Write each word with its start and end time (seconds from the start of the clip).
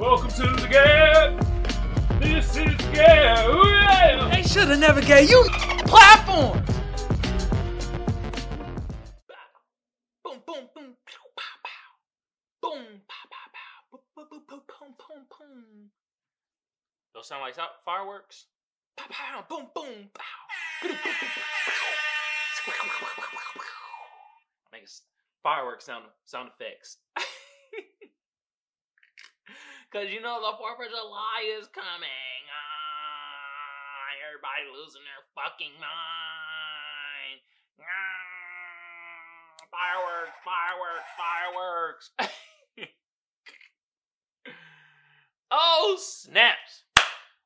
Welcome 0.00 0.30
to 0.30 0.42
the 0.62 0.66
Gab. 0.66 1.38
This 2.22 2.56
is 2.56 2.74
Gab. 2.94 3.50
Ooh, 3.50 3.68
yeah. 3.68 4.30
They 4.32 4.42
should 4.42 4.68
have 4.68 4.78
never 4.80 5.02
gave 5.02 5.28
you 5.28 5.44
platform. 5.84 6.64
Boom, 10.24 10.40
boom, 10.46 10.68
boom, 10.74 10.96
pow, 11.04 11.28
pow, 11.36 11.56
pow. 11.66 11.92
Boom, 12.62 13.02
pow, 13.10 13.28
pow, 13.28 13.48
pow. 13.52 13.76
Boom, 13.92 14.00
boom, 14.16 14.28
boom, 14.48 14.48
boom, 14.48 14.62
boom, 14.66 14.94
boom, 14.96 15.26
boom. 15.38 15.90
Those 17.14 17.28
sound 17.28 17.42
like 17.42 17.56
so- 17.56 17.76
fireworks. 17.84 18.46
Pow, 18.96 19.04
pow, 19.10 19.44
boom, 19.50 19.66
boom, 19.74 20.08
pow. 20.14 20.24
Boom, 20.82 20.92
boom, 21.04 21.12
boom, 21.12 21.28
Make 24.72 24.84
us 24.84 25.02
fireworks 25.42 25.84
sound 25.84 26.06
sound 26.24 26.48
effects. 26.58 26.96
Cause 29.92 30.06
you 30.08 30.20
know 30.22 30.38
the 30.38 30.56
Fourth 30.56 30.78
of 30.78 30.86
July 30.86 31.58
is 31.58 31.66
coming. 31.74 32.46
Ah, 32.46 34.06
everybody 34.22 34.70
losing 34.70 35.02
their 35.02 35.26
fucking 35.34 35.74
mind. 35.82 37.42
Ah, 37.82 39.66
fireworks, 39.66 40.38
fireworks, 40.46 41.10
fireworks. 41.18 42.06
oh 45.50 45.98
snaps! 45.98 46.84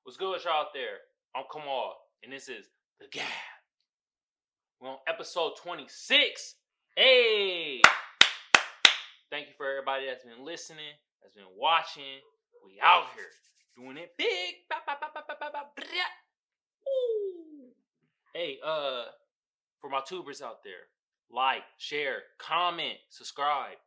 What's 0.02 0.18
good 0.18 0.30
with 0.30 0.44
y'all 0.44 0.68
out 0.68 0.74
there? 0.74 1.00
I'm 1.34 1.44
Kamal, 1.50 1.96
and 2.22 2.30
this 2.30 2.50
is 2.50 2.68
the 3.00 3.06
Gab. 3.10 3.24
We're 4.82 4.90
on 4.90 4.98
episode 5.08 5.56
26. 5.62 6.56
Hey! 6.94 7.80
Thank 9.30 9.46
you 9.46 9.54
for 9.56 9.66
everybody 9.66 10.04
that's 10.04 10.24
been 10.24 10.44
listening, 10.44 10.92
that's 11.22 11.32
been 11.32 11.44
watching. 11.56 12.20
We 12.64 12.80
out 12.82 13.04
here 13.14 13.30
doing 13.76 13.96
it 13.96 14.12
big. 14.16 14.54
Ba, 14.68 14.76
ba, 14.86 14.96
ba. 15.00 15.14
Hey, 18.34 18.58
uh, 18.66 19.04
for 19.80 19.88
my 19.88 20.00
tubers 20.06 20.42
out 20.42 20.64
there, 20.64 20.90
like, 21.30 21.62
share, 21.78 22.22
comment, 22.38 22.98
subscribe, 23.08 23.78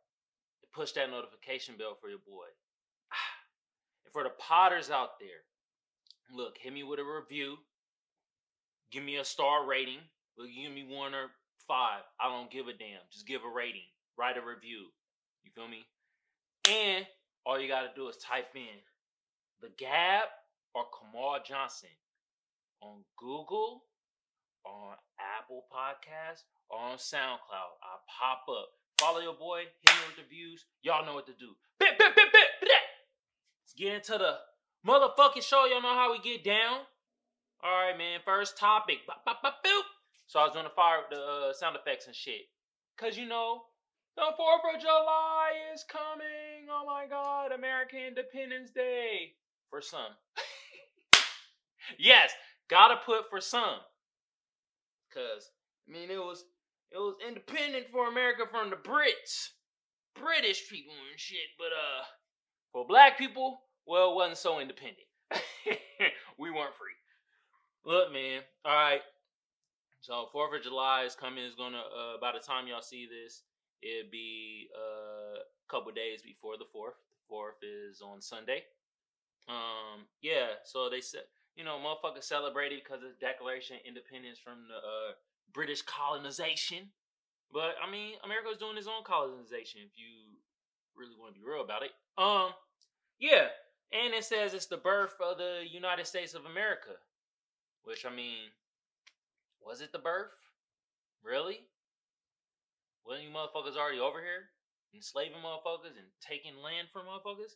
and 0.62 0.72
push 0.72 0.92
that 0.92 1.10
notification 1.10 1.74
bell 1.76 1.96
for 2.00 2.08
your 2.08 2.20
boy. 2.26 2.46
And 4.04 4.12
for 4.14 4.22
the 4.22 4.30
potters 4.38 4.90
out 4.90 5.20
there, 5.20 5.44
look, 6.34 6.56
hit 6.58 6.72
me 6.72 6.82
with 6.82 6.98
a 6.98 7.04
review. 7.04 7.56
Give 8.90 9.04
me 9.04 9.16
a 9.16 9.24
star 9.24 9.66
rating. 9.66 9.98
Look, 10.38 10.48
give 10.48 10.72
me 10.72 10.86
one 10.88 11.14
or 11.14 11.26
five. 11.66 12.00
I 12.18 12.30
don't 12.30 12.50
give 12.50 12.68
a 12.68 12.72
damn. 12.72 13.04
Just 13.12 13.26
give 13.26 13.42
a 13.44 13.54
rating. 13.54 13.84
Write 14.16 14.38
a 14.38 14.40
review. 14.40 14.86
You 15.44 15.50
feel 15.54 15.68
me? 15.68 15.84
And 16.66 17.06
all 17.48 17.58
you 17.58 17.66
gotta 17.66 17.88
do 17.96 18.08
is 18.08 18.16
type 18.18 18.52
in 18.54 18.76
the 19.62 19.70
Gab 19.78 20.28
or 20.74 20.84
Kamal 20.92 21.38
Johnson 21.42 21.88
on 22.82 23.00
Google, 23.16 23.84
on 24.66 24.94
Apple 25.18 25.64
Podcasts, 25.72 26.44
or 26.68 26.78
on 26.78 26.98
SoundCloud. 26.98 27.72
I 27.80 27.96
pop 28.06 28.44
up. 28.50 28.68
Follow 29.00 29.20
your 29.20 29.32
boy, 29.32 29.60
hit 29.60 29.94
me 29.96 30.02
with 30.08 30.16
the 30.16 30.28
views. 30.28 30.66
Y'all 30.82 31.06
know 31.06 31.14
what 31.14 31.26
to 31.26 31.32
do. 31.32 31.56
Bit, 31.80 31.98
bit, 31.98 32.14
bit, 32.14 32.32
bit, 32.32 32.48
bit. 32.60 32.84
Let's 33.64 33.74
get 33.76 33.94
into 33.94 34.18
the 34.18 34.36
motherfucking 34.86 35.42
show. 35.42 35.64
Y'all 35.64 35.80
know 35.80 35.94
how 35.94 36.12
we 36.12 36.18
get 36.20 36.44
down. 36.44 36.80
All 37.64 37.86
right, 37.86 37.96
man. 37.96 38.20
First 38.24 38.58
topic. 38.58 38.98
Bop, 39.06 39.24
bop, 39.24 39.42
bop, 39.42 39.64
boop. 39.64 39.82
So 40.26 40.40
I 40.40 40.44
was 40.44 40.52
doing 40.52 40.64
the 40.64 40.70
fire, 40.76 41.00
the 41.10 41.16
uh, 41.16 41.52
sound 41.54 41.76
effects 41.76 42.06
and 42.06 42.14
shit. 42.14 42.42
Cause 42.98 43.16
you 43.16 43.26
know, 43.26 43.62
the 44.16 44.24
Fourth 44.36 44.74
of 44.74 44.80
July 44.80 45.50
is 45.72 45.84
coming. 45.88 46.47
Oh 46.70 46.84
my 46.86 47.06
God, 47.08 47.52
American 47.52 48.00
Independence 48.00 48.70
Day 48.70 49.32
for 49.70 49.80
some. 49.80 50.12
yes, 51.98 52.30
gotta 52.68 52.96
put 53.06 53.30
for 53.30 53.40
some. 53.40 53.78
Cause 55.12 55.50
I 55.88 55.92
mean, 55.92 56.10
it 56.10 56.18
was 56.18 56.44
it 56.92 56.98
was 56.98 57.16
independent 57.26 57.86
for 57.90 58.08
America 58.08 58.42
from 58.50 58.68
the 58.68 58.76
Brits, 58.76 59.48
British 60.14 60.68
people 60.68 60.92
and 61.10 61.18
shit. 61.18 61.38
But 61.56 61.72
uh, 61.72 62.04
for 62.72 62.86
black 62.86 63.16
people, 63.16 63.62
well, 63.86 64.12
it 64.12 64.16
wasn't 64.16 64.38
so 64.38 64.60
independent. 64.60 65.06
we 66.38 66.50
weren't 66.50 66.76
free. 66.76 66.96
Look, 67.86 68.12
man. 68.12 68.42
All 68.66 68.74
right. 68.76 69.00
So 70.00 70.26
Fourth 70.32 70.54
of 70.54 70.62
July 70.62 71.04
is 71.04 71.14
coming. 71.14 71.44
Is 71.44 71.54
gonna 71.54 71.78
uh, 71.78 72.20
by 72.20 72.32
the 72.32 72.44
time 72.46 72.66
y'all 72.68 72.82
see 72.82 73.06
this, 73.06 73.42
it'd 73.82 74.10
be 74.10 74.68
uh, 74.76 75.38
couple 75.68 75.92
days 75.92 76.22
before 76.22 76.56
the 76.56 76.68
fourth. 76.72 76.96
The 77.12 77.24
fourth 77.28 77.62
is 77.62 78.00
on 78.00 78.20
Sunday. 78.20 78.64
Um, 79.48 80.06
yeah. 80.22 80.60
So 80.64 80.88
they 80.88 81.00
said, 81.00 81.28
you 81.56 81.64
know, 81.64 81.78
motherfuckers 81.78 82.24
celebrated 82.24 82.80
because 82.82 83.02
of 83.02 83.10
the 83.10 83.20
Declaration 83.20 83.76
of 83.76 83.86
Independence 83.86 84.38
from 84.38 84.68
the 84.68 84.76
uh, 84.76 85.12
British 85.52 85.82
colonization. 85.82 86.90
But 87.52 87.76
I 87.82 87.90
mean, 87.90 88.14
America's 88.24 88.58
doing 88.58 88.76
its 88.76 88.86
own 88.86 89.04
colonization. 89.04 89.80
If 89.84 89.96
you 89.96 90.36
really 90.96 91.16
want 91.18 91.34
to 91.34 91.40
be 91.40 91.46
real 91.46 91.64
about 91.64 91.82
it. 91.82 91.92
Um, 92.18 92.52
yeah. 93.18 93.48
And 93.92 94.12
it 94.12 94.24
says 94.24 94.52
it's 94.52 94.66
the 94.66 94.76
birth 94.76 95.14
of 95.24 95.38
the 95.38 95.62
United 95.70 96.06
States 96.06 96.34
of 96.34 96.44
America. 96.44 96.98
Which 97.84 98.04
I 98.04 98.14
mean, 98.14 98.52
was 99.64 99.80
it 99.80 99.92
the 99.92 99.98
birth? 99.98 100.34
Really? 101.24 101.60
Wasn't 103.06 103.26
you 103.26 103.32
motherfuckers 103.32 103.78
already 103.78 104.00
over 104.00 104.20
here? 104.20 104.50
Enslaving 104.94 105.38
motherfuckers 105.44 105.96
and 105.96 106.08
taking 106.20 106.56
land 106.62 106.88
from 106.92 107.06
motherfuckers? 107.06 107.54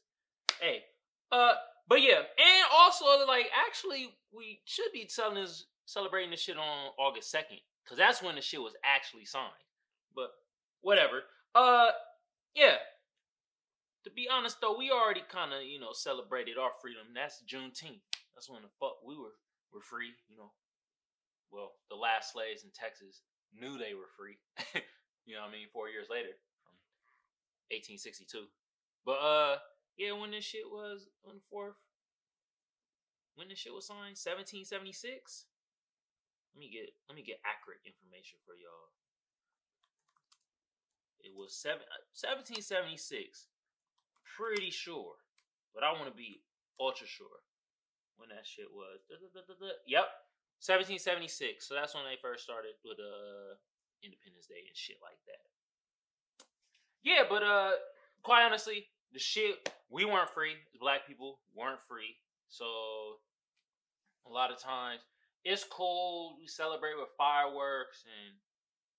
Hey. 0.61 0.83
Uh 1.31 1.55
but 1.89 2.03
yeah, 2.03 2.19
and 2.39 2.65
also 2.73 3.05
like 3.27 3.47
actually 3.67 4.11
we 4.33 4.61
should 4.65 4.93
be 4.93 5.09
telling 5.15 5.35
this 5.35 5.67
celebrating 5.87 6.31
this 6.31 6.41
shit 6.41 6.57
on 6.57 6.91
August 6.99 7.31
second. 7.31 7.59
Cause 7.89 7.99
that's 7.99 8.23
when 8.23 8.37
the 8.37 8.41
shit 8.41 8.61
was 8.61 8.77
actually 8.85 9.25
signed. 9.25 9.51
But 10.15 10.31
whatever. 10.81 11.23
Uh 11.55 11.91
yeah. 12.55 12.77
To 14.05 14.11
be 14.11 14.29
honest 14.31 14.61
though, 14.61 14.77
we 14.77 14.91
already 14.91 15.23
kinda, 15.33 15.65
you 15.65 15.81
know, 15.81 15.93
celebrated 15.93 16.59
our 16.59 16.71
freedom. 16.81 17.07
That's 17.15 17.43
Juneteenth. 17.49 18.03
That's 18.35 18.51
when 18.51 18.63
the 18.63 18.69
fuck 18.79 18.99
we 19.05 19.17
were 19.17 19.35
were 19.73 19.81
free, 19.81 20.13
you 20.29 20.37
know. 20.37 20.53
Well, 21.51 21.73
the 21.91 21.97
last 21.97 22.33
slaves 22.33 22.65
in 22.65 22.71
Texas 22.73 23.23
knew 23.53 23.77
they 23.77 23.95
were 23.95 24.09
free. 24.17 24.41
you 25.27 25.35
know 25.35 25.43
what 25.43 25.51
I 25.51 25.53
mean? 25.53 25.69
Four 25.73 25.89
years 25.89 26.09
later, 26.09 26.33
1862. 27.73 28.47
But 29.05 29.19
uh, 29.19 29.57
yeah, 29.97 30.13
when 30.13 30.31
this 30.31 30.45
shit 30.45 30.69
was 30.69 31.09
on 31.27 31.41
the 31.41 31.47
fourth, 31.51 31.81
when 33.35 33.49
this 33.49 33.59
shit 33.59 33.75
was 33.75 33.89
signed, 33.89 34.21
1776. 34.21 35.49
Let 36.53 36.61
me 36.61 36.69
get 36.69 36.93
let 37.09 37.17
me 37.17 37.25
get 37.25 37.41
accurate 37.49 37.81
information 37.89 38.37
for 38.45 38.53
y'all. 38.53 38.93
It 41.25 41.33
was 41.33 41.57
seven, 41.57 41.89
1776. 42.13 43.49
Pretty 44.37 44.69
sure, 44.69 45.17
but 45.73 45.81
I 45.81 45.97
want 45.97 46.13
to 46.13 46.17
be 46.17 46.45
ultra 46.77 47.09
sure 47.09 47.41
when 48.21 48.29
that 48.29 48.45
shit 48.45 48.69
was. 48.69 49.01
Da-da-da-da-da. 49.09 49.81
Yep, 49.89 50.09
1776. 50.61 51.65
So 51.65 51.73
that's 51.73 51.97
when 51.97 52.05
they 52.05 52.21
first 52.21 52.45
started 52.45 52.77
with 52.85 53.01
uh 53.01 53.57
Independence 54.05 54.51
Day 54.51 54.69
and 54.69 54.77
shit 54.77 55.01
like 55.01 55.21
that. 55.25 55.49
Yeah, 57.03 57.23
but 57.29 57.43
uh 57.43 57.73
quite 58.23 58.45
honestly, 58.45 58.87
the 59.13 59.19
shit 59.19 59.69
we 59.91 60.05
weren't 60.05 60.31
free. 60.31 60.55
Black 60.81 61.07
people 61.07 61.41
weren't 61.55 61.81
free. 61.89 62.17
So 62.49 62.65
a 64.27 64.31
lot 64.31 64.51
of 64.51 64.59
times 64.59 65.01
it's 65.45 65.65
cool. 65.65 66.37
We 66.39 66.47
celebrate 66.47 66.95
with 66.99 67.09
fireworks 67.19 68.05
and 68.07 68.37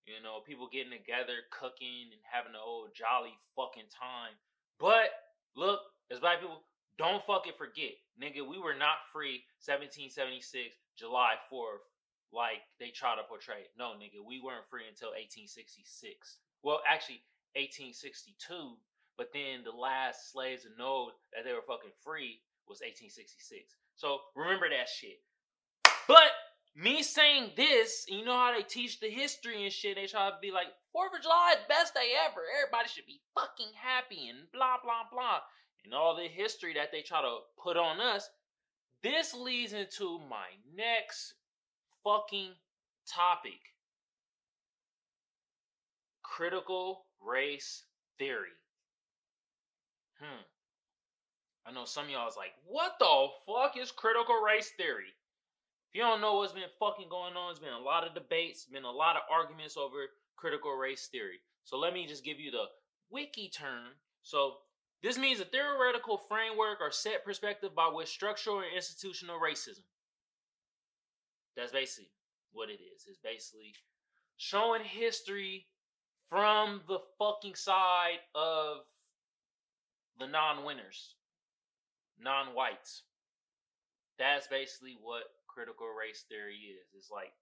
you 0.05 0.21
know 0.21 0.39
people 0.45 0.67
getting 0.71 0.91
together, 0.91 1.47
cooking 1.51 2.11
and 2.11 2.21
having 2.23 2.53
an 2.53 2.63
old 2.63 2.89
jolly 2.93 3.33
fucking 3.55 3.89
time. 3.89 4.35
But 4.79 5.09
look, 5.55 5.79
as 6.11 6.19
black 6.19 6.41
people, 6.41 6.63
don't 6.97 7.25
fucking 7.25 7.57
forget, 7.57 7.97
nigga, 8.21 8.45
we 8.45 8.59
were 8.59 8.77
not 8.77 9.09
free 9.11 9.41
1776, 9.65 10.75
July 10.97 11.39
4th, 11.49 11.81
like 12.31 12.61
they 12.79 12.93
try 12.93 13.15
to 13.15 13.23
portray. 13.25 13.65
No, 13.77 13.97
nigga, 13.97 14.21
we 14.21 14.41
weren't 14.41 14.69
free 14.69 14.85
until 14.85 15.15
1866. 15.17 16.37
Well, 16.61 16.81
actually, 16.85 17.23
1862, 17.55 18.77
but 19.17 19.29
then 19.33 19.63
the 19.63 19.71
last 19.71 20.31
slaves 20.31 20.63
to 20.63 20.69
know 20.77 21.11
that 21.33 21.45
they 21.45 21.53
were 21.53 21.65
fucking 21.67 21.93
free 22.03 22.41
was 22.67 22.81
1866. 22.81 23.75
So 23.95 24.19
remember 24.35 24.69
that 24.69 24.89
shit. 24.89 25.21
But 26.07 26.33
me 26.75 27.03
saying 27.03 27.51
this, 27.55 28.05
you 28.09 28.25
know 28.25 28.33
how 28.33 28.53
they 28.55 28.63
teach 28.63 28.99
the 28.99 29.09
history 29.09 29.63
and 29.63 29.71
shit, 29.71 29.95
they 29.95 30.07
try 30.07 30.29
to 30.29 30.35
be 30.41 30.51
like, 30.51 30.67
4th 30.95 31.17
of 31.17 31.23
July 31.23 31.55
best 31.69 31.93
day 31.93 32.13
ever. 32.25 32.41
Everybody 32.61 32.89
should 32.89 33.05
be 33.05 33.21
fucking 33.35 33.73
happy 33.75 34.29
and 34.29 34.51
blah, 34.51 34.77
blah, 34.83 35.05
blah. 35.11 35.39
And 35.85 35.93
all 35.93 36.15
the 36.15 36.27
history 36.27 36.73
that 36.73 36.91
they 36.91 37.01
try 37.01 37.21
to 37.21 37.39
put 37.61 37.77
on 37.77 37.99
us. 37.99 38.29
This 39.03 39.33
leads 39.33 39.73
into 39.73 40.19
my 40.29 40.47
next 40.75 41.33
fucking 42.03 42.53
topic 43.05 43.59
critical 46.23 47.05
race 47.25 47.83
theory. 48.19 48.55
Hmm. 50.19 50.43
I 51.65 51.71
know 51.71 51.85
some 51.85 52.09
y'all 52.09 52.27
is 52.27 52.37
like, 52.37 52.53
what 52.65 52.93
the 52.99 53.27
fuck 53.47 53.77
is 53.77 53.91
critical 53.91 54.35
race 54.35 54.71
theory? 54.77 55.11
If 55.89 55.97
you 55.97 56.01
don't 56.01 56.21
know 56.21 56.35
what's 56.35 56.53
been 56.53 56.63
fucking 56.79 57.09
going 57.09 57.35
on, 57.35 57.51
it's 57.51 57.59
been 57.59 57.73
a 57.73 57.79
lot 57.79 58.05
of 58.05 58.13
debates, 58.13 58.65
been 58.65 58.83
a 58.83 58.91
lot 58.91 59.15
of 59.15 59.21
arguments 59.31 59.77
over 59.77 60.09
critical 60.35 60.73
race 60.73 61.07
theory. 61.11 61.39
So 61.63 61.77
let 61.77 61.93
me 61.93 62.05
just 62.05 62.25
give 62.25 62.39
you 62.39 62.51
the 62.51 62.65
wiki 63.09 63.49
term. 63.49 63.93
So 64.23 64.55
this 65.01 65.17
means 65.17 65.39
a 65.39 65.45
theoretical 65.45 66.17
framework 66.17 66.79
or 66.81 66.91
set 66.91 67.23
perspective 67.23 67.75
by 67.75 67.87
which 67.87 68.09
structural 68.09 68.59
and 68.59 68.75
institutional 68.75 69.39
racism. 69.39 69.83
That's 71.55 71.71
basically 71.71 72.09
what 72.51 72.69
it 72.69 72.79
is. 72.81 73.05
It's 73.07 73.19
basically 73.23 73.73
showing 74.37 74.83
history 74.83 75.67
from 76.33 76.81
the 76.87 76.97
fucking 77.19 77.53
side 77.53 78.17
of 78.33 78.77
the 80.19 80.25
non-winners, 80.25 81.13
non-whites. 82.19 83.03
That's 84.17 84.47
basically 84.47 84.97
what 84.99 85.25
critical 85.45 85.85
race 85.87 86.25
theory 86.27 86.55
is. 86.55 86.87
It's 86.97 87.11
like 87.11 87.33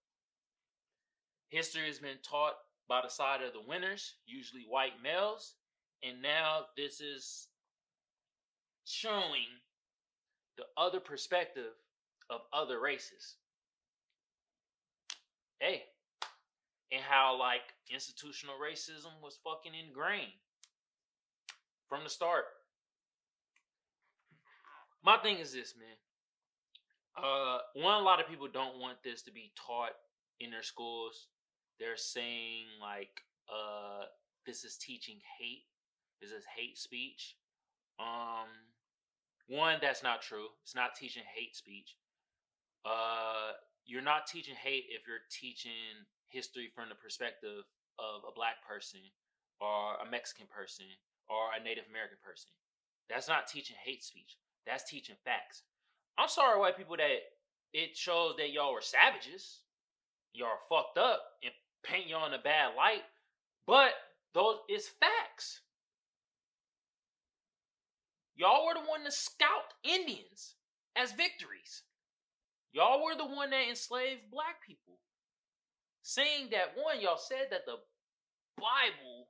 history 1.47 1.87
has 1.87 1.99
been 1.99 2.17
taught 2.21 2.55
by 2.89 2.99
the 3.01 3.09
side 3.09 3.41
of 3.41 3.53
the 3.53 3.65
winners, 3.65 4.15
usually 4.25 4.65
white 4.67 5.01
males, 5.01 5.53
and 6.03 6.21
now 6.21 6.65
this 6.75 6.99
is 6.99 7.47
showing 8.83 9.47
the 10.57 10.65
other 10.75 10.99
perspective 10.99 11.71
of 12.29 12.41
other 12.51 12.81
races. 12.81 13.35
Hey, 15.61 15.83
and 16.91 17.01
how 17.01 17.37
like 17.39 17.61
institutional 17.89 18.55
racism 18.55 19.21
was 19.23 19.39
fucking 19.43 19.73
ingrained 19.73 20.33
from 21.87 22.03
the 22.03 22.09
start. 22.09 22.45
My 25.03 25.17
thing 25.17 25.37
is 25.37 25.53
this, 25.53 25.73
man. 25.77 25.97
Uh, 27.17 27.59
one, 27.73 27.99
a 27.99 28.03
lot 28.03 28.19
of 28.19 28.27
people 28.27 28.47
don't 28.47 28.79
want 28.79 28.97
this 29.03 29.21
to 29.23 29.31
be 29.31 29.51
taught 29.55 29.91
in 30.39 30.51
their 30.51 30.63
schools. 30.63 31.27
They're 31.79 31.97
saying 31.97 32.65
like, 32.79 33.21
uh, 33.49 34.05
this 34.45 34.63
is 34.63 34.77
teaching 34.77 35.17
hate. 35.39 35.65
This 36.21 36.31
is 36.31 36.43
hate 36.55 36.77
speech. 36.77 37.35
Um, 37.99 38.47
one, 39.47 39.77
that's 39.81 40.03
not 40.03 40.21
true. 40.21 40.47
It's 40.63 40.75
not 40.75 40.95
teaching 40.95 41.23
hate 41.35 41.55
speech. 41.55 41.95
Uh, 42.85 43.53
you're 43.85 44.01
not 44.01 44.27
teaching 44.27 44.55
hate 44.55 44.85
if 44.89 45.07
you're 45.07 45.25
teaching 45.29 46.05
history 46.31 46.71
from 46.73 46.89
the 46.89 46.95
perspective 46.95 47.67
of 47.99 48.23
a 48.27 48.33
black 48.33 48.63
person 48.67 48.99
or 49.59 49.95
a 50.01 50.09
Mexican 50.09 50.47
person 50.47 50.87
or 51.29 51.53
a 51.53 51.63
Native 51.63 51.85
American 51.89 52.17
person. 52.23 52.49
That's 53.09 53.27
not 53.27 53.47
teaching 53.47 53.75
hate 53.83 54.03
speech. 54.03 54.37
That's 54.65 54.89
teaching 54.89 55.15
facts. 55.23 55.63
I'm 56.17 56.29
sorry, 56.29 56.59
white 56.59 56.77
people, 56.77 56.97
that 56.97 57.19
it 57.73 57.95
shows 57.95 58.35
that 58.37 58.51
y'all 58.51 58.73
were 58.73 58.81
savages. 58.81 59.59
Y'all 60.33 60.47
are 60.47 60.67
fucked 60.69 60.97
up 60.97 61.21
and 61.43 61.53
paint 61.83 62.07
y'all 62.07 62.27
in 62.27 62.33
a 62.33 62.41
bad 62.41 62.75
light. 62.77 63.03
But 63.67 63.91
those 64.33 64.57
is 64.69 64.87
facts. 64.87 65.61
Y'all 68.35 68.65
were 68.65 68.73
the 68.73 68.89
one 68.89 69.03
to 69.03 69.11
scout 69.11 69.75
Indians 69.83 70.55
as 70.95 71.11
victories. 71.11 71.83
Y'all 72.73 73.03
were 73.03 73.15
the 73.15 73.25
one 73.25 73.49
that 73.49 73.69
enslaved 73.69 74.31
black 74.31 74.65
people. 74.65 74.99
Saying 76.03 76.49
that 76.51 76.73
one, 76.75 76.99
y'all 77.01 77.17
said 77.17 77.47
that 77.51 77.65
the 77.65 77.77
Bible, 78.57 79.27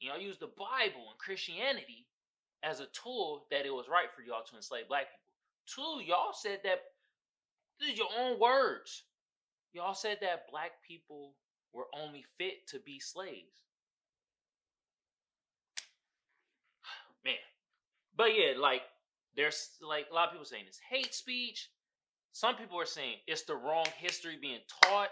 y'all 0.00 0.18
used 0.18 0.40
the 0.40 0.50
Bible 0.56 1.10
and 1.10 1.18
Christianity 1.18 2.06
as 2.62 2.80
a 2.80 2.86
tool 2.86 3.46
that 3.50 3.66
it 3.66 3.74
was 3.74 3.88
right 3.88 4.08
for 4.14 4.22
y'all 4.22 4.44
to 4.48 4.56
enslave 4.56 4.88
black 4.88 5.06
people. 5.10 5.20
Two, 5.66 6.04
y'all 6.04 6.32
said 6.32 6.60
that 6.64 6.80
this 7.78 7.92
is 7.92 7.98
your 7.98 8.08
own 8.18 8.38
words. 8.38 9.04
Y'all 9.72 9.94
said 9.94 10.18
that 10.20 10.48
black 10.50 10.72
people 10.86 11.34
were 11.72 11.86
only 11.92 12.24
fit 12.38 12.66
to 12.68 12.78
be 12.78 13.00
slaves. 13.00 13.62
Man. 17.24 17.34
But 18.16 18.36
yeah, 18.36 18.58
like 18.58 18.82
there's 19.36 19.70
like 19.82 20.06
a 20.10 20.14
lot 20.14 20.28
of 20.28 20.32
people 20.32 20.46
saying 20.46 20.64
it's 20.66 20.80
hate 20.88 21.14
speech. 21.14 21.68
Some 22.32 22.56
people 22.56 22.80
are 22.80 22.86
saying 22.86 23.16
it's 23.26 23.42
the 23.42 23.54
wrong 23.54 23.86
history 23.98 24.38
being 24.40 24.60
taught. 24.82 25.10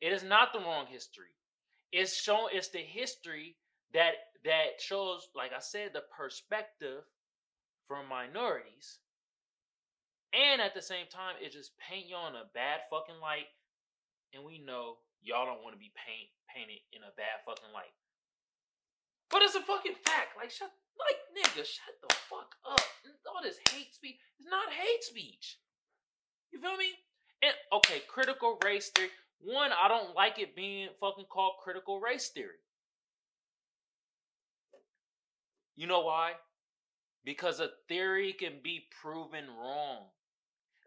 It 0.00 0.12
is 0.12 0.22
not 0.22 0.52
the 0.52 0.60
wrong 0.60 0.86
history. 0.88 1.36
It's 1.92 2.14
shown 2.14 2.48
it's 2.52 2.68
the 2.68 2.78
history 2.78 3.56
that 3.92 4.14
that 4.44 4.80
shows, 4.80 5.28
like 5.34 5.52
I 5.52 5.60
said, 5.60 5.90
the 5.92 6.02
perspective 6.16 7.04
from 7.86 8.08
minorities. 8.08 8.98
And 10.32 10.62
at 10.62 10.74
the 10.74 10.82
same 10.82 11.06
time, 11.10 11.34
it 11.42 11.52
just 11.52 11.76
paint 11.76 12.06
y'all 12.06 12.28
in 12.28 12.38
a 12.38 12.46
bad 12.54 12.86
fucking 12.88 13.20
light. 13.20 13.50
And 14.32 14.44
we 14.46 14.62
know 14.62 15.02
y'all 15.20 15.44
don't 15.44 15.62
want 15.66 15.74
to 15.74 15.82
be 15.82 15.90
paint 15.98 16.30
painted 16.48 16.80
in 16.94 17.02
a 17.02 17.12
bad 17.18 17.42
fucking 17.44 17.74
light. 17.74 17.92
But 19.28 19.42
it's 19.42 19.54
a 19.54 19.62
fucking 19.62 19.98
fact. 20.06 20.38
Like 20.38 20.50
shut 20.50 20.70
like 20.98 21.18
nigga, 21.34 21.66
shut 21.66 21.94
the 22.00 22.14
fuck 22.30 22.54
up. 22.64 22.80
All 23.26 23.42
this 23.42 23.58
hate 23.70 23.94
speech 23.94 24.16
is 24.38 24.46
not 24.48 24.72
hate 24.72 25.02
speech. 25.02 25.58
You 26.52 26.60
feel 26.60 26.76
me? 26.76 26.94
And 27.42 27.54
okay, 27.72 28.02
critical 28.08 28.58
race 28.64 28.90
theory. 28.90 29.10
One, 29.42 29.70
I 29.72 29.88
don't 29.88 30.14
like 30.14 30.38
it 30.38 30.54
being 30.54 30.88
fucking 31.00 31.26
called 31.30 31.54
critical 31.62 32.00
race 32.00 32.28
theory. 32.28 32.60
You 35.76 35.86
know 35.86 36.00
why? 36.00 36.32
Because 37.24 37.58
a 37.58 37.70
theory 37.88 38.34
can 38.38 38.54
be 38.62 38.86
proven 39.00 39.44
wrong. 39.58 40.04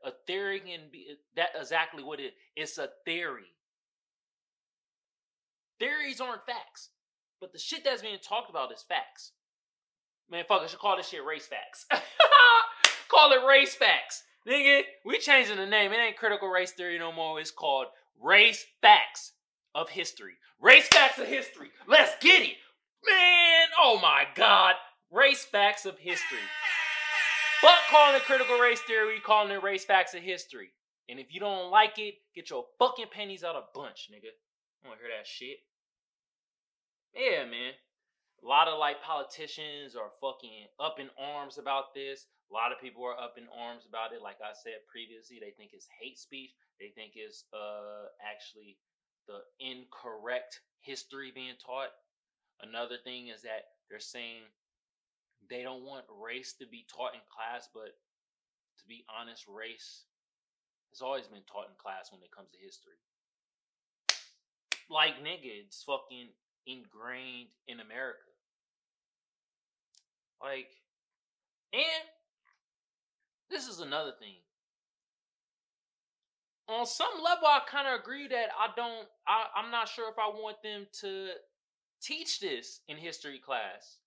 A 0.05 0.11
theory 0.27 0.59
can 0.59 0.81
be 0.91 1.15
that 1.35 1.49
exactly 1.59 2.03
what 2.03 2.19
it 2.19 2.23
is. 2.23 2.31
It's 2.55 2.77
a 2.77 2.89
theory. 3.05 3.53
Theories 5.79 6.21
aren't 6.21 6.45
facts. 6.45 6.89
But 7.39 7.53
the 7.53 7.59
shit 7.59 7.83
that's 7.83 8.01
being 8.01 8.19
talked 8.21 8.49
about 8.49 8.71
is 8.71 8.83
facts. 8.87 9.31
Man, 10.29 10.45
fuck, 10.47 10.61
I 10.61 10.67
should 10.67 10.79
call 10.79 10.95
this 10.95 11.09
shit 11.09 11.25
race 11.25 11.47
facts. 11.47 11.85
call 13.09 13.31
it 13.31 13.45
race 13.45 13.75
facts. 13.75 14.23
Nigga, 14.47 14.81
we 15.05 15.19
changing 15.19 15.57
the 15.57 15.65
name. 15.65 15.91
It 15.91 15.97
ain't 15.97 16.17
critical 16.17 16.49
race 16.49 16.71
theory 16.71 16.99
no 16.99 17.11
more. 17.11 17.39
It's 17.39 17.51
called 17.51 17.87
race 18.21 18.65
facts 18.81 19.33
of 19.75 19.89
history. 19.89 20.33
Race 20.61 20.87
facts 20.87 21.19
of 21.19 21.27
history. 21.27 21.71
Let's 21.87 22.13
get 22.21 22.41
it. 22.41 22.55
Man, 23.05 23.67
oh 23.81 23.99
my 24.01 24.25
god. 24.35 24.75
Race 25.11 25.43
facts 25.45 25.85
of 25.85 25.97
history. 25.97 26.39
But 27.61 27.77
calling 27.89 28.15
it 28.15 28.23
critical 28.23 28.57
race 28.57 28.81
theory, 28.81 29.19
calling 29.25 29.51
it 29.51 29.63
race 29.63 29.85
facts 29.85 30.13
of 30.13 30.21
history. 30.21 30.71
And 31.09 31.19
if 31.19 31.33
you 31.33 31.39
don't 31.39 31.69
like 31.69 31.99
it, 31.99 32.15
get 32.35 32.49
your 32.49 32.65
fucking 32.79 33.07
pennies 33.11 33.43
out 33.43 33.55
of 33.55 33.65
bunch, 33.73 34.09
nigga. 34.11 34.31
I 34.83 34.87
don't 34.87 34.97
hear 34.99 35.09
that 35.17 35.27
shit. 35.27 35.57
Yeah, 37.15 37.45
man. 37.45 37.73
A 38.43 38.47
lot 38.47 38.67
of 38.67 38.77
like 38.77 39.01
politicians 39.01 39.95
are 39.95 40.11
fucking 40.19 40.67
up 40.75 40.99
in 40.99 41.07
arms 41.15 41.57
about 41.57 41.95
this. 41.95 42.27
A 42.51 42.53
lot 42.53 42.75
of 42.75 42.81
people 42.81 43.05
are 43.07 43.15
up 43.15 43.39
in 43.39 43.47
arms 43.47 43.87
about 43.87 44.11
it. 44.11 44.21
Like 44.21 44.43
I 44.43 44.51
said 44.51 44.83
previously, 44.91 45.39
they 45.39 45.55
think 45.55 45.71
it's 45.71 45.87
hate 45.87 46.19
speech. 46.19 46.51
They 46.75 46.91
think 46.91 47.13
it's 47.15 47.47
uh 47.55 48.11
actually 48.19 48.75
the 49.31 49.39
incorrect 49.63 50.59
history 50.83 51.31
being 51.31 51.55
taught. 51.55 51.95
Another 52.59 52.99
thing 52.99 53.31
is 53.31 53.47
that 53.47 53.79
they're 53.87 54.03
saying 54.03 54.43
they 55.49 55.63
don't 55.63 55.87
want 55.87 56.03
race 56.11 56.51
to 56.59 56.67
be 56.67 56.85
taught 56.91 57.15
in 57.15 57.23
class, 57.31 57.71
but 57.73 57.95
to 57.95 58.83
be 58.91 59.07
honest, 59.07 59.47
race 59.47 60.03
has 60.91 60.99
always 60.99 61.31
been 61.31 61.47
taught 61.47 61.71
in 61.71 61.79
class 61.79 62.11
when 62.11 62.19
it 62.19 62.35
comes 62.35 62.51
to 62.51 62.59
history. 62.59 62.99
Like 64.91 65.23
nigga, 65.23 65.63
it's 65.63 65.79
fucking 65.87 66.27
ingrained 66.67 67.55
in 67.71 67.79
America. 67.79 68.32
Like, 70.43 70.67
and 71.71 72.03
this 73.49 73.67
is 73.67 73.79
another 73.79 74.11
thing. 74.19 74.35
On 76.67 76.85
some 76.85 77.23
level, 77.23 77.47
I 77.47 77.61
kind 77.69 77.87
of 77.87 77.99
agree 77.99 78.27
that 78.27 78.47
I 78.57 78.67
don't. 78.75 79.07
I, 79.27 79.45
I'm 79.55 79.71
not 79.71 79.87
sure 79.87 80.09
if 80.09 80.15
I 80.17 80.27
want 80.27 80.61
them 80.63 80.87
to 81.01 81.29
teach 82.01 82.39
this 82.39 82.81
in 82.87 82.97
history 82.97 83.39
class. 83.39 83.97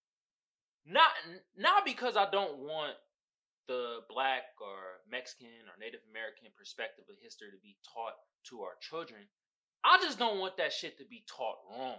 Not 0.87 1.11
not 1.57 1.85
because 1.85 2.17
I 2.17 2.31
don't 2.31 2.59
want 2.59 2.95
the 3.69 4.01
black 4.09 4.55
or 4.61 5.03
Mexican 5.11 5.67
or 5.67 5.79
Native 5.81 6.01
American 6.11 6.49
perspective 6.57 7.05
of 7.11 7.17
history 7.21 7.49
to 7.51 7.59
be 7.63 7.77
taught 7.93 8.15
to 8.51 8.63
our 8.63 8.77
children. 8.81 9.23
I 9.85 9.99
just 10.01 10.19
don't 10.19 10.39
want 10.39 10.57
that 10.57 10.73
shit 10.73 10.99
to 10.99 11.05
be 11.05 11.25
taught 11.29 11.59
wrong. 11.71 11.99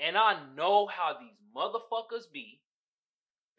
And 0.00 0.16
I 0.16 0.36
know 0.56 0.86
how 0.86 1.14
these 1.18 1.38
motherfuckers 1.54 2.30
be 2.32 2.60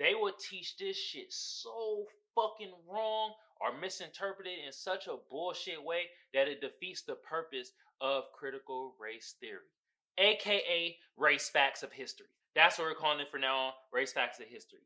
they 0.04 0.14
would 0.20 0.38
teach 0.38 0.76
this 0.76 0.98
shit 0.98 1.32
so 1.32 2.04
fucking 2.36 2.74
wrong 2.92 3.32
or 3.62 3.80
misinterpreted 3.80 4.52
in 4.66 4.74
such 4.74 5.08
a 5.08 5.16
bullshit 5.32 5.82
way 5.82 6.12
that 6.34 6.50
it 6.50 6.60
defeats 6.60 7.04
the 7.04 7.16
purpose 7.16 7.72
of 8.02 8.24
critical 8.38 8.96
race 9.00 9.36
theory, 9.40 9.72
aka 10.18 10.98
race 11.16 11.48
facts 11.48 11.84
of 11.84 11.92
history. 11.94 12.28
That's 12.54 12.78
what 12.78 12.90
we're 12.90 13.00
calling 13.00 13.22
it 13.22 13.32
for 13.32 13.40
now 13.40 13.56
on 13.56 13.72
race 13.94 14.12
facts 14.12 14.42
of 14.42 14.48
history. 14.48 14.84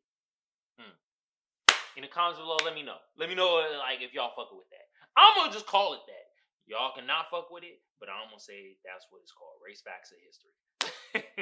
Hmm. 0.78 0.94
In 1.96 2.04
the 2.04 2.08
comments 2.08 2.40
below, 2.40 2.58
let 2.64 2.76
me 2.76 2.84
know. 2.84 3.02
Let 3.18 3.28
me 3.28 3.34
know 3.34 3.66
like 3.82 4.06
if 4.06 4.14
y'all 4.14 4.38
fucking 4.38 4.56
with 4.56 4.70
that. 4.70 4.86
I'm 5.18 5.34
gonna 5.36 5.52
just 5.52 5.66
call 5.66 5.96
it 5.96 6.06
that. 6.06 6.30
Y'all 6.68 6.94
cannot 6.94 7.32
fuck 7.32 7.50
with 7.50 7.64
it, 7.64 7.82
but 8.00 8.08
I'm 8.08 8.30
gonna 8.30 8.40
say 8.40 8.78
that's 8.86 9.08
what 9.10 9.26
it's 9.26 9.34
called. 9.34 9.58
Race 9.66 9.82
facts 9.82 10.14
of 10.14 10.22
history. 10.22 10.54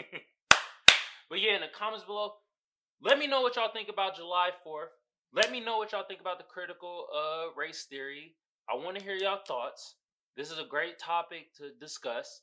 but 1.29 1.41
yeah, 1.41 1.55
in 1.55 1.62
the 1.62 1.75
comments 1.75 2.05
below, 2.05 2.39
let 3.02 3.20
me 3.20 3.28
know 3.28 3.42
what 3.42 3.56
y'all 3.56 3.72
think 3.72 3.90
about 3.90 4.16
July 4.16 4.50
4th. 4.66 4.94
Let 5.34 5.52
me 5.52 5.60
know 5.60 5.78
what 5.78 5.92
y'all 5.92 6.06
think 6.08 6.22
about 6.22 6.38
the 6.38 6.46
critical 6.46 7.08
uh, 7.14 7.54
race 7.58 7.86
theory. 7.90 8.36
I 8.70 8.75
want 8.75 8.98
to 8.98 9.04
hear 9.04 9.16
y'all 9.16 9.42
thoughts. 9.46 9.96
This 10.38 10.50
is 10.50 10.60
a 10.60 10.66
great 10.66 10.98
topic 10.98 11.54
to 11.58 11.72
discuss, 11.80 12.42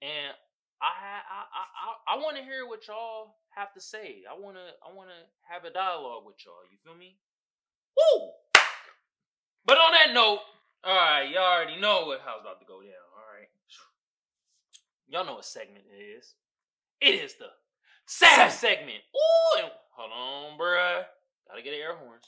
and 0.00 0.32
I 0.80 0.86
I 0.86 1.40
I 1.52 2.14
I, 2.14 2.16
I 2.16 2.22
want 2.22 2.36
to 2.36 2.42
hear 2.42 2.66
what 2.66 2.86
y'all 2.86 3.36
have 3.50 3.72
to 3.74 3.80
say. 3.80 4.22
I 4.30 4.38
want 4.38 4.56
to 4.56 4.64
I 4.80 4.94
want 4.94 5.10
to 5.10 5.16
have 5.52 5.64
a 5.64 5.72
dialogue 5.72 6.24
with 6.24 6.36
y'all. 6.44 6.64
You 6.70 6.78
feel 6.84 6.94
me? 6.94 7.16
Woo! 7.96 8.30
But 9.66 9.78
on 9.78 9.92
that 9.92 10.14
note, 10.14 10.40
all 10.84 10.94
right, 10.94 11.30
y'all 11.30 11.42
already 11.42 11.80
know 11.80 12.06
what 12.06 12.20
how's 12.24 12.40
about 12.40 12.60
to 12.60 12.66
go 12.66 12.80
down. 12.80 12.92
All 13.16 13.28
right, 13.38 13.48
y'all 15.08 15.26
know 15.26 15.36
what 15.36 15.44
segment 15.44 15.84
it 15.92 16.02
is. 16.02 16.34
It 17.00 17.24
is 17.24 17.34
the 17.34 17.48
SAF 18.08 18.50
segment. 18.50 19.02
Ooh, 19.14 19.58
and 19.62 19.70
hold 19.96 20.10
on, 20.12 20.58
bruh. 20.58 21.04
Gotta 21.48 21.62
get 21.62 21.74
air 21.74 21.96
horns. 21.96 22.24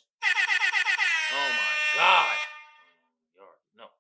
Oh 1.33 1.51
my 1.51 2.01
god. 2.01 2.37
Know. 3.77 3.91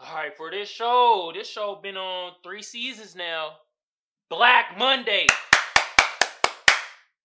All 0.00 0.14
right, 0.14 0.36
for 0.36 0.50
this 0.50 0.68
show, 0.68 1.32
this 1.34 1.48
show 1.48 1.80
been 1.82 1.96
on 1.96 2.32
three 2.44 2.62
seasons 2.62 3.16
now. 3.16 3.58
Black 4.30 4.78
Monday. 4.78 5.26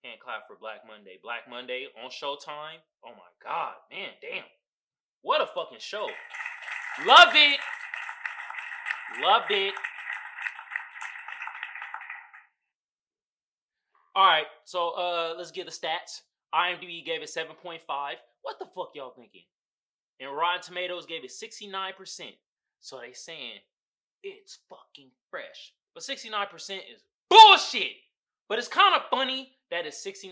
Can't 0.04 0.20
clap 0.20 0.48
for 0.48 0.56
Black 0.60 0.86
Monday. 0.88 1.20
Black 1.22 1.50
Monday 1.50 1.88
on 2.04 2.10
Showtime. 2.10 2.80
Oh 3.06 3.12
my 3.12 3.32
god, 3.44 3.74
man, 3.92 4.10
damn. 4.22 4.46
What 5.22 5.42
a 5.42 5.48
fucking 5.48 5.80
show. 5.80 6.08
Love 7.06 7.36
it. 7.36 7.60
Loved 9.22 9.52
it. 9.52 9.74
All 14.16 14.26
right, 14.26 14.46
so 14.66 14.90
uh 14.92 15.34
let's 15.38 15.52
get 15.52 15.66
the 15.66 15.72
stats. 15.72 16.22
IMDb 16.54 17.06
gave 17.06 17.22
it 17.22 17.30
7.5. 17.30 17.80
What 18.42 18.58
the 18.60 18.66
fuck 18.66 18.92
y'all 18.96 19.14
thinking? 19.16 19.44
And 20.20 20.36
Rotten 20.36 20.62
Tomatoes 20.62 21.06
gave 21.06 21.24
it 21.24 21.32
69%. 21.32 21.94
So 22.80 23.00
they 23.00 23.14
saying 23.14 23.60
it's 24.24 24.60
fucking 24.70 25.12
fresh. 25.30 25.74
But 25.94 26.04
69% 26.04 26.78
is 26.78 27.04
bullshit. 27.30 27.94
But 28.48 28.58
it's 28.58 28.68
kind 28.68 28.96
of 28.96 29.04
funny 29.10 29.52
that 29.70 29.86
it's 29.86 30.04
69% 30.06 30.32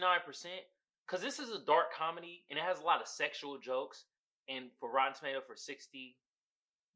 because 1.05 1.21
this 1.23 1.39
is 1.39 1.49
a 1.51 1.63
dark 1.65 1.93
comedy 1.93 2.43
and 2.49 2.57
it 2.57 2.65
has 2.65 2.79
a 2.79 2.83
lot 2.83 3.01
of 3.01 3.07
sexual 3.07 3.57
jokes. 3.59 4.05
And 4.49 4.71
for 4.79 4.91
Rotten 4.91 5.13
Tomato 5.13 5.41
for 5.45 5.55
60, 5.55 6.15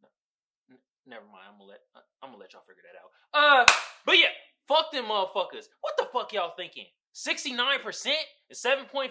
no, 0.02 0.78
never 1.06 1.26
mind. 1.26 1.46
I'm 1.52 1.60
gonna 1.60 1.70
let 1.70 1.80
I'm 2.24 2.30
gonna 2.30 2.40
let 2.40 2.54
y'all 2.54 2.64
figure 2.68 2.84
that 2.88 2.98
out. 2.98 3.12
Uh, 3.34 3.72
but 4.06 4.18
yeah, 4.18 4.32
fuck 4.72 4.92
them 4.92 5.06
motherfuckers. 5.06 5.68
What 5.82 5.98
the 5.98 6.08
fuck 6.13 6.32
y'all 6.32 6.54
thinking? 6.56 6.86
69% 7.13 8.12
is 8.50 8.63
7.5? 8.63 9.10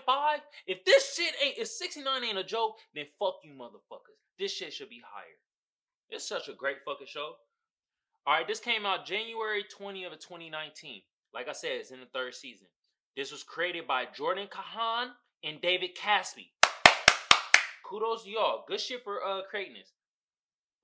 If 0.67 0.85
this 0.85 1.14
shit 1.14 1.35
ain't, 1.45 1.59
if 1.59 1.69
69 1.69 2.25
ain't 2.25 2.38
a 2.38 2.45
joke, 2.45 2.76
then 2.95 3.05
fuck 3.19 3.35
you 3.45 3.52
motherfuckers. 3.52 4.17
This 4.38 4.52
shit 4.52 4.73
should 4.73 4.88
be 4.88 5.02
higher. 5.05 5.37
It's 6.09 6.26
such 6.26 6.49
a 6.49 6.55
great 6.55 6.79
fucking 6.85 7.07
show. 7.07 7.35
Alright, 8.26 8.49
this 8.49 8.61
came 8.61 8.87
out 8.87 9.07
January 9.07 9.64
20th 9.64 10.12
of 10.12 10.19
2019. 10.19 11.02
Like 11.35 11.49
I 11.49 11.52
said, 11.52 11.73
it's 11.75 11.90
in 11.90 12.00
the 12.00 12.07
third 12.07 12.35
season. 12.35 12.67
This 13.17 13.31
was 13.31 13.43
created 13.43 13.87
by 13.87 14.07
Jordan 14.14 14.49
Cahan 14.50 15.09
and 15.45 15.61
David 15.61 15.90
Caspe. 15.97 16.50
Kudos 17.85 18.25
to 18.25 18.31
y'all. 18.31 18.64
Good 18.67 18.81
shit 18.81 19.05
for 19.05 19.25
uh 19.25 19.43
creating 19.50 19.75
this. 19.75 19.93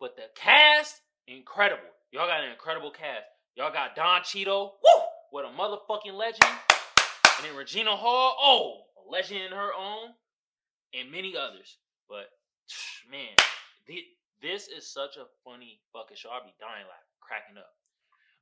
But 0.00 0.16
the 0.16 0.24
cast, 0.34 1.00
incredible. 1.28 1.88
Y'all 2.10 2.26
got 2.26 2.44
an 2.44 2.50
incredible 2.50 2.90
cast. 2.90 3.26
Y'all 3.56 3.72
got 3.72 3.96
Don 3.96 4.22
Cheadle, 4.22 4.74
woo, 4.84 5.02
what 5.30 5.46
a 5.46 5.48
motherfucking 5.48 6.12
legend. 6.12 6.44
And 6.44 7.48
then 7.48 7.56
Regina 7.56 7.96
Hall, 7.96 8.36
oh, 8.38 8.82
a 9.00 9.10
legend 9.10 9.40
in 9.40 9.52
her 9.52 9.72
own, 9.72 10.10
and 10.92 11.10
many 11.10 11.34
others. 11.34 11.78
But 12.06 12.28
man, 13.10 13.32
this 14.42 14.68
is 14.68 14.92
such 14.92 15.16
a 15.16 15.24
funny 15.42 15.80
fucking 15.90 16.18
show. 16.18 16.28
I'll 16.28 16.44
be 16.44 16.52
dying 16.60 16.84
laughing, 16.84 17.16
cracking 17.18 17.56
up. 17.56 17.72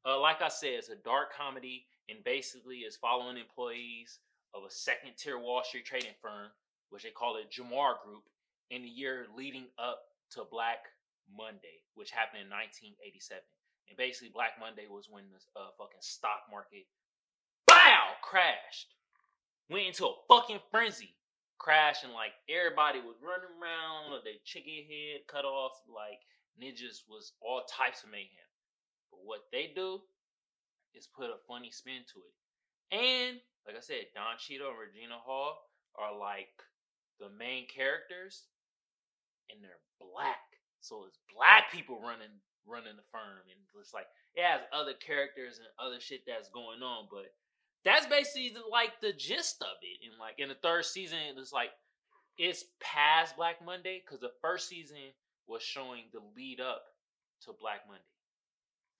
Uh, 0.04 0.18
like 0.18 0.42
I 0.42 0.48
said, 0.48 0.70
it's 0.70 0.88
a 0.88 0.96
dark 0.96 1.32
comedy 1.32 1.86
and 2.08 2.18
basically 2.24 2.78
is 2.78 2.96
following 2.96 3.36
employees 3.36 4.18
of 4.52 4.64
a 4.64 4.70
second 4.70 5.12
tier 5.16 5.38
Wall 5.38 5.62
Street 5.62 5.84
trading 5.84 6.18
firm, 6.20 6.50
which 6.90 7.04
they 7.04 7.10
call 7.10 7.36
it 7.36 7.52
Jammer 7.52 7.94
Group, 8.04 8.24
in 8.70 8.82
the 8.82 8.88
year 8.88 9.26
leading 9.36 9.66
up 9.78 10.00
to 10.32 10.42
Black 10.50 10.78
Monday, 11.30 11.86
which 11.94 12.10
happened 12.10 12.42
in 12.42 12.50
1987. 12.50 13.44
And 13.88 13.96
basically, 13.96 14.32
Black 14.32 14.56
Monday 14.58 14.86
was 14.88 15.08
when 15.10 15.24
the 15.30 15.60
uh, 15.60 15.70
fucking 15.76 16.00
stock 16.00 16.48
market, 16.50 16.86
bow, 17.66 18.16
crashed. 18.22 18.94
Went 19.68 19.86
into 19.86 20.06
a 20.06 20.14
fucking 20.28 20.60
frenzy. 20.70 21.16
Crashed, 21.58 22.04
and 22.04 22.12
like 22.12 22.32
everybody 22.50 23.00
was 23.00 23.16
running 23.22 23.48
around 23.56 24.12
with 24.12 24.24
their 24.24 24.40
chicken 24.44 24.84
head 24.84 25.24
cut 25.28 25.44
off. 25.44 25.72
Like, 25.88 26.20
ninjas 26.60 27.06
was 27.08 27.32
all 27.40 27.62
types 27.64 28.02
of 28.02 28.10
mayhem. 28.10 28.50
But 29.10 29.24
what 29.24 29.48
they 29.52 29.72
do 29.74 30.00
is 30.94 31.06
put 31.06 31.30
a 31.30 31.40
funny 31.48 31.70
spin 31.70 32.04
to 32.12 32.20
it. 32.20 32.34
And, 32.92 33.40
like 33.66 33.76
I 33.76 33.80
said, 33.80 34.12
Don 34.14 34.36
Cheadle 34.38 34.70
and 34.70 34.78
Regina 34.78 35.16
Hall 35.16 35.56
are 35.96 36.16
like 36.16 36.52
the 37.20 37.30
main 37.38 37.66
characters, 37.68 38.44
and 39.48 39.62
they're 39.62 39.80
black. 40.00 40.42
So 40.80 41.04
it's 41.06 41.18
black 41.34 41.72
people 41.72 42.00
running 42.02 42.42
running 42.66 42.96
the 42.96 43.06
firm, 43.12 43.44
and 43.48 43.58
it's 43.80 43.94
like 43.94 44.08
it 44.34 44.44
has 44.44 44.60
other 44.72 44.94
characters 44.94 45.58
and 45.58 45.68
other 45.78 46.00
shit 46.00 46.22
that's 46.26 46.48
going 46.48 46.82
on, 46.82 47.08
but 47.10 47.32
that's 47.84 48.06
basically 48.06 48.54
like 48.70 49.00
the 49.00 49.12
gist 49.12 49.60
of 49.62 49.76
it. 49.82 50.00
And 50.04 50.18
like 50.18 50.38
in 50.38 50.48
the 50.48 50.58
third 50.60 50.84
season, 50.84 51.18
it's 51.36 51.52
like 51.52 51.70
it's 52.38 52.64
past 52.80 53.36
Black 53.36 53.64
Monday 53.64 54.02
because 54.02 54.20
the 54.20 54.34
first 54.40 54.68
season 54.68 55.12
was 55.46 55.62
showing 55.62 56.08
the 56.12 56.20
lead 56.36 56.60
up 56.60 56.82
to 57.44 57.52
Black 57.60 57.84
Monday. 57.86 58.02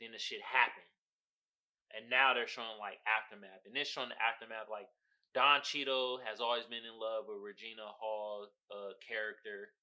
Then 0.00 0.12
the 0.12 0.18
shit 0.18 0.42
happened, 0.42 0.90
and 1.96 2.10
now 2.10 2.34
they're 2.34 2.50
showing 2.50 2.78
like 2.78 3.00
aftermath, 3.06 3.64
and 3.64 3.74
they're 3.74 3.88
showing 3.88 4.10
the 4.10 4.20
aftermath 4.20 4.68
like 4.70 4.88
Don 5.34 5.62
Cheadle 5.62 6.20
has 6.22 6.38
always 6.40 6.64
been 6.66 6.86
in 6.86 6.94
love 6.94 7.26
with 7.26 7.42
Regina 7.42 7.90
Hall 7.98 8.46
uh, 8.70 8.94
character 9.02 9.74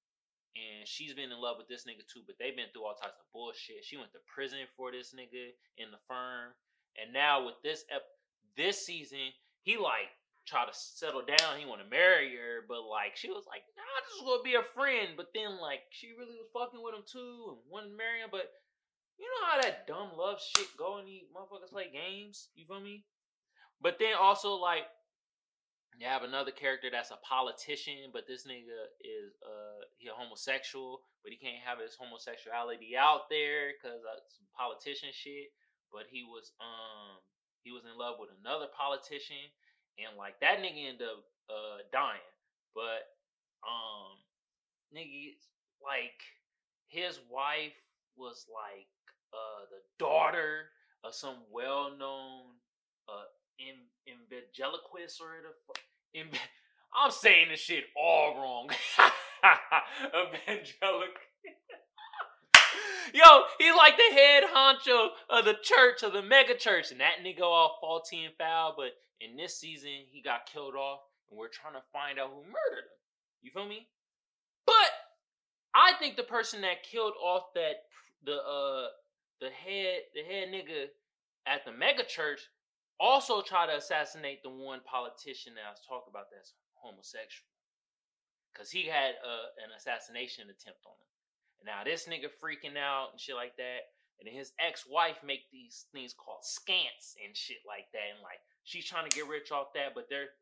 and 0.54 0.86
she's 0.86 1.14
been 1.14 1.32
in 1.32 1.40
love 1.40 1.56
with 1.56 1.68
this 1.68 1.84
nigga 1.84 2.04
too, 2.04 2.20
but 2.26 2.36
they've 2.38 2.56
been 2.56 2.68
through 2.72 2.84
all 2.84 2.94
types 2.94 3.16
of 3.18 3.26
bullshit. 3.32 3.84
She 3.84 3.96
went 3.96 4.12
to 4.12 4.20
prison 4.28 4.60
for 4.76 4.92
this 4.92 5.14
nigga 5.16 5.56
in 5.78 5.90
the 5.90 6.02
firm, 6.08 6.52
and 7.00 7.12
now 7.12 7.44
with 7.46 7.56
this 7.62 7.84
ep- 7.90 8.18
this 8.56 8.84
season, 8.84 9.32
he 9.62 9.76
like 9.76 10.12
tried 10.46 10.66
to 10.66 10.74
settle 10.74 11.24
down. 11.24 11.58
He 11.58 11.66
want 11.66 11.80
to 11.80 11.88
marry 11.88 12.34
her, 12.36 12.64
but 12.68 12.84
like 12.84 13.16
she 13.16 13.30
was 13.30 13.44
like, 13.46 13.62
"Nah, 13.76 13.96
this 14.04 14.20
is 14.20 14.26
gonna 14.26 14.42
be 14.42 14.54
a 14.54 14.66
friend." 14.74 15.16
But 15.16 15.32
then 15.34 15.56
like 15.60 15.88
she 15.90 16.12
really 16.12 16.36
was 16.36 16.50
fucking 16.52 16.82
with 16.82 16.94
him 16.94 17.04
too 17.06 17.56
and 17.56 17.70
wanted 17.70 17.90
to 17.90 17.96
marry 17.96 18.20
him. 18.20 18.30
But 18.30 18.52
you 19.18 19.26
know 19.26 19.46
how 19.48 19.60
that 19.60 19.86
dumb 19.86 20.12
love 20.16 20.40
shit 20.40 20.68
go 20.76 20.98
and 20.98 21.08
these 21.08 21.30
motherfuckers 21.32 21.70
play 21.70 21.88
games. 21.92 22.48
You 22.54 22.66
feel 22.66 22.80
me? 22.80 23.04
But 23.80 23.98
then 23.98 24.14
also 24.14 24.54
like 24.54 24.84
you 26.02 26.08
have 26.08 26.26
another 26.26 26.50
character 26.50 26.90
that's 26.90 27.14
a 27.14 27.22
politician, 27.22 28.10
but 28.12 28.26
this 28.26 28.42
nigga 28.42 28.90
is 28.98 29.38
uh 29.38 29.86
he 29.98 30.08
a 30.08 30.12
homosexual, 30.12 31.06
but 31.22 31.30
he 31.30 31.38
can't 31.38 31.62
have 31.62 31.78
his 31.78 31.94
homosexuality 31.94 32.98
out 32.98 33.30
there 33.30 33.70
because 33.70 34.02
some 34.26 34.50
politician 34.50 35.14
shit. 35.14 35.54
But 35.94 36.10
he 36.10 36.26
was 36.26 36.50
um 36.58 37.22
he 37.62 37.70
was 37.70 37.86
in 37.86 37.94
love 37.94 38.18
with 38.18 38.34
another 38.42 38.66
politician, 38.74 39.46
and 39.94 40.18
like 40.18 40.42
that 40.42 40.58
nigga 40.58 40.90
ended 40.90 41.06
up 41.06 41.22
uh 41.46 41.86
dying. 41.94 42.34
But 42.74 43.06
um 43.62 44.18
nigga 44.90 45.38
like 45.78 46.18
his 46.90 47.22
wife 47.30 47.78
was 48.18 48.50
like 48.50 48.90
uh 49.30 49.70
the 49.70 49.86
daughter 50.02 50.66
of 51.06 51.14
some 51.14 51.46
well 51.46 51.94
known 51.94 52.58
uh 53.06 53.30
in 53.62 53.86
or 55.22 55.38
the 55.46 55.54
in, 56.14 56.26
I'm 56.94 57.10
saying 57.10 57.48
this 57.50 57.60
shit 57.60 57.84
all 57.96 58.36
wrong. 58.36 58.70
Evangelic. 60.04 61.16
Yo, 63.14 63.42
he's 63.58 63.74
like 63.76 63.96
the 63.96 64.14
head 64.14 64.44
honcho 64.54 65.08
of 65.28 65.44
the 65.44 65.56
church, 65.62 66.02
of 66.02 66.12
the 66.12 66.22
mega 66.22 66.54
church, 66.56 66.90
and 66.90 67.00
that 67.00 67.24
nigga 67.24 67.42
all 67.42 67.78
faulty 67.80 68.24
and 68.24 68.34
foul. 68.38 68.74
But 68.76 68.92
in 69.20 69.36
this 69.36 69.58
season, 69.58 69.90
he 70.10 70.22
got 70.22 70.46
killed 70.46 70.74
off, 70.74 71.00
and 71.30 71.38
we're 71.38 71.48
trying 71.48 71.74
to 71.74 71.82
find 71.92 72.18
out 72.18 72.30
who 72.30 72.42
murdered 72.42 72.84
him. 72.84 72.98
You 73.42 73.50
feel 73.52 73.68
me? 73.68 73.88
But 74.66 74.74
I 75.74 75.92
think 75.98 76.16
the 76.16 76.22
person 76.22 76.60
that 76.62 76.84
killed 76.84 77.14
off 77.22 77.52
that 77.54 77.84
the 78.24 78.36
uh 78.36 78.86
the 79.40 79.50
head 79.50 80.02
the 80.14 80.22
head 80.22 80.48
nigga 80.48 80.86
at 81.46 81.64
the 81.64 81.72
mega 81.72 82.04
church 82.04 82.40
also 83.00 83.42
try 83.42 83.66
to 83.66 83.76
assassinate 83.76 84.42
the 84.42 84.50
one 84.50 84.80
politician 84.84 85.54
that 85.54 85.66
I 85.66 85.70
was 85.70 85.82
talking 85.86 86.10
about 86.10 86.30
that's 86.30 86.54
homosexual. 86.74 87.48
Cause 88.54 88.70
he 88.70 88.84
had 88.84 89.16
uh, 89.24 89.48
an 89.64 89.72
assassination 89.76 90.44
attempt 90.52 90.84
on 90.84 90.92
him. 90.92 91.12
And 91.60 91.66
now 91.66 91.84
this 91.84 92.04
nigga 92.04 92.28
freaking 92.28 92.76
out 92.76 93.12
and 93.12 93.20
shit 93.20 93.36
like 93.36 93.56
that. 93.56 93.96
And 94.20 94.28
his 94.28 94.52
ex-wife 94.60 95.18
make 95.24 95.50
these 95.50 95.86
things 95.92 96.14
called 96.14 96.44
scants 96.44 97.16
and 97.24 97.34
shit 97.34 97.64
like 97.66 97.88
that. 97.92 98.12
And 98.12 98.22
like 98.22 98.38
she's 98.64 98.84
trying 98.84 99.08
to 99.08 99.16
get 99.16 99.28
rich 99.28 99.50
off 99.50 99.72
that, 99.74 99.94
but 99.94 100.06
they're 100.10 100.36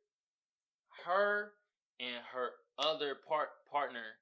her 1.07 1.53
and 2.01 2.25
her 2.33 2.51
other 2.79 3.17
part 3.29 3.49
partner, 3.71 4.19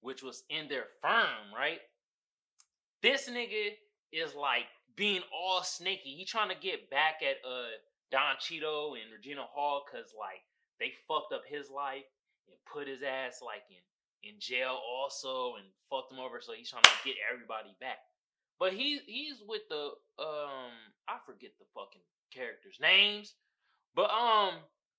which 0.00 0.22
was 0.22 0.44
in 0.48 0.68
their 0.68 0.86
firm, 1.02 1.52
right? 1.54 1.80
This 3.02 3.28
nigga 3.28 3.74
is 4.12 4.34
like 4.34 4.66
being 4.96 5.22
all 5.32 5.62
snaky. 5.62 6.14
He 6.16 6.24
trying 6.24 6.48
to 6.48 6.56
get 6.60 6.90
back 6.90 7.20
at 7.22 7.36
uh 7.48 7.76
Don 8.10 8.36
Cheadle 8.40 8.94
and 8.94 9.12
Regina 9.12 9.42
Hall 9.42 9.84
because 9.84 10.12
like 10.18 10.42
they 10.80 10.92
fucked 11.06 11.32
up 11.32 11.42
his 11.46 11.70
life 11.70 12.08
and 12.48 12.56
put 12.66 12.88
his 12.88 13.02
ass 13.02 13.40
like 13.44 13.64
in 13.70 13.82
in 14.28 14.40
jail 14.40 14.78
also 14.82 15.54
and 15.56 15.66
fucked 15.90 16.12
him 16.12 16.18
over. 16.18 16.40
So 16.40 16.52
he's 16.52 16.70
trying 16.70 16.82
to 16.82 17.04
get 17.04 17.16
everybody 17.32 17.76
back. 17.80 17.98
But 18.58 18.72
he 18.72 19.00
he's 19.06 19.42
with 19.46 19.62
the 19.68 19.92
um 20.18 20.72
I 21.08 21.18
forget 21.24 21.52
the 21.58 21.66
fucking 21.74 22.02
characters' 22.32 22.78
names. 22.80 23.34
But 23.94 24.10
um 24.10 24.54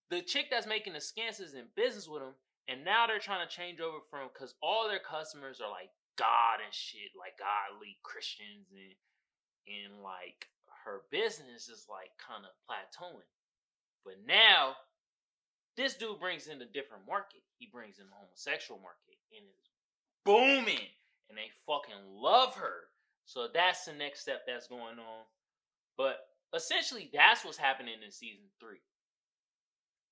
the 0.09 0.21
chick 0.21 0.47
that's 0.49 0.67
making 0.67 0.93
the 0.93 1.01
scans 1.01 1.39
is 1.39 1.53
in 1.53 1.65
business 1.75 2.07
with 2.07 2.21
him, 2.21 2.33
and 2.67 2.85
now 2.85 3.07
they're 3.07 3.19
trying 3.19 3.45
to 3.45 3.53
change 3.53 3.81
over 3.81 3.97
from 4.09 4.29
because 4.31 4.55
all 4.61 4.87
their 4.87 5.03
customers 5.03 5.59
are 5.59 5.69
like 5.69 5.89
God 6.17 6.63
and 6.63 6.73
shit, 6.73 7.11
like 7.17 7.37
godly 7.37 7.97
Christians 8.03 8.71
and 8.71 8.95
and 9.67 10.01
like 10.01 10.47
her 10.87 11.03
business 11.11 11.67
is 11.67 11.85
like 11.91 12.15
kind 12.15 12.47
of 12.47 12.55
plateauing. 12.63 13.27
But 14.03 14.23
now 14.25 14.79
this 15.75 15.95
dude 15.95 16.19
brings 16.19 16.47
in 16.47 16.61
a 16.61 16.65
different 16.65 17.05
market. 17.07 17.43
He 17.59 17.69
brings 17.71 17.99
in 17.99 18.07
the 18.07 18.15
homosexual 18.15 18.79
market 18.79 19.19
and 19.35 19.45
it's 19.45 19.69
booming. 20.25 20.89
And 21.29 21.37
they 21.37 21.51
fucking 21.67 22.07
love 22.07 22.55
her. 22.55 22.87
So 23.25 23.47
that's 23.53 23.83
the 23.83 23.93
next 23.93 24.21
step 24.21 24.47
that's 24.47 24.67
going 24.67 24.95
on. 24.97 25.23
But 25.97 26.23
essentially 26.55 27.11
that's 27.13 27.43
what's 27.43 27.57
happening 27.59 27.99
in 28.03 28.11
season 28.11 28.47
three. 28.59 28.79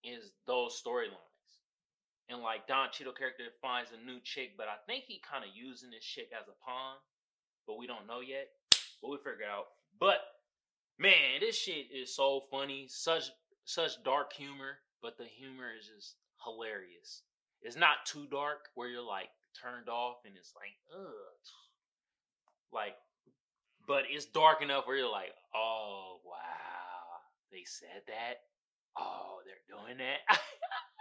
Is 0.03 0.35
those 0.45 0.77
storylines. 0.77 1.33
And 2.29 2.41
like 2.41 2.67
Don 2.67 2.89
Cheadle 2.91 3.13
character 3.13 3.45
finds 3.61 3.89
a 3.89 4.05
new 4.05 4.19
chick, 4.21 4.57
but 4.57 4.67
I 4.67 4.77
think 4.85 5.05
he 5.07 5.21
kind 5.21 5.45
of 5.45 5.55
using 5.55 5.89
this 5.89 6.03
chick 6.03 6.29
as 6.33 6.47
a 6.49 6.57
pawn. 6.65 6.97
But 7.65 7.77
we 7.77 7.87
don't 7.87 8.05
know 8.05 8.21
yet. 8.21 8.49
We 9.09 9.17
figure 9.17 9.45
out. 9.49 9.65
But 9.99 10.19
man, 10.99 11.39
this 11.41 11.57
shit 11.57 11.87
is 11.93 12.15
so 12.15 12.41
funny. 12.51 12.87
Such 12.89 13.29
such 13.65 14.03
dark 14.03 14.33
humor 14.33 14.79
but 15.05 15.19
the 15.19 15.29
humor 15.37 15.69
is 15.77 15.85
just 15.85 16.15
hilarious. 16.43 17.21
It's 17.61 17.77
not 17.77 18.09
too 18.09 18.25
dark 18.25 18.73
where 18.73 18.89
you're 18.89 19.05
like 19.05 19.29
turned 19.53 19.87
off 19.87 20.17
and 20.25 20.33
it's 20.35 20.51
like, 20.55 20.73
ugh. 20.91 21.45
Like, 22.73 22.95
but 23.87 24.05
it's 24.09 24.25
dark 24.25 24.63
enough 24.63 24.87
where 24.87 24.97
you're 24.97 25.11
like, 25.11 25.29
oh, 25.53 26.21
wow, 26.25 27.21
they 27.51 27.61
said 27.65 28.01
that. 28.07 28.41
Oh, 28.97 29.41
they're 29.45 29.77
doing 29.77 29.99
that. 29.99 30.25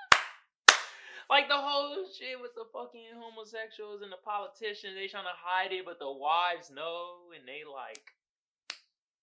like 1.30 1.48
the 1.48 1.56
whole 1.56 2.04
shit 2.06 2.40
with 2.40 2.54
the 2.54 2.64
fucking 2.72 3.16
homosexuals 3.16 4.02
and 4.02 4.12
the 4.12 4.20
politicians, 4.24 4.94
they 4.94 5.08
trying 5.08 5.24
to 5.24 5.38
hide 5.38 5.72
it, 5.72 5.84
but 5.84 5.98
the 5.98 6.10
wives 6.10 6.70
know, 6.70 7.30
and 7.34 7.46
they 7.46 7.62
like, 7.64 8.12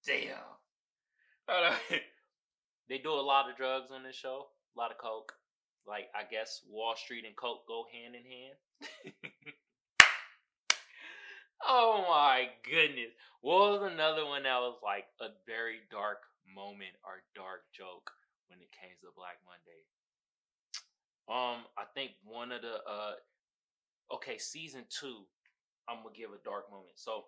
damn. 0.05 0.37
they 2.89 2.97
do 2.97 3.11
a 3.11 3.21
lot 3.21 3.49
of 3.49 3.57
drugs 3.57 3.91
on 3.91 4.03
this 4.03 4.15
show 4.15 4.47
a 4.75 4.79
lot 4.79 4.91
of 4.91 4.97
coke. 4.97 5.33
Like 5.87 6.07
I 6.15 6.23
guess 6.29 6.61
Wall 6.69 6.95
Street 6.95 7.25
and 7.25 7.35
coke 7.35 7.67
go 7.67 7.85
hand 7.91 8.15
in 8.15 8.23
hand. 8.23 9.13
oh 11.65 12.05
my 12.07 12.49
goodness. 12.63 13.11
What 13.41 13.81
was 13.81 13.91
another 13.91 14.25
one 14.25 14.43
that 14.43 14.61
was 14.61 14.77
like 14.83 15.09
a 15.19 15.33
very 15.49 15.81
dark 15.89 16.21
moment 16.45 16.93
or 17.01 17.25
dark 17.33 17.65
joke 17.73 18.13
when 18.47 18.61
it 18.61 18.69
came 18.69 18.93
to 19.01 19.17
Black 19.17 19.41
Monday? 19.41 19.81
Um, 21.31 21.63
I 21.79 21.87
think 21.95 22.11
one 22.25 22.51
of 22.51 22.61
the 22.61 22.83
uh 22.83 23.15
okay, 24.11 24.37
season 24.37 24.83
two, 24.89 25.23
I'm 25.87 26.03
gonna 26.03 26.15
give 26.15 26.31
a 26.31 26.43
dark 26.43 26.69
moment. 26.69 26.99
So 26.99 27.23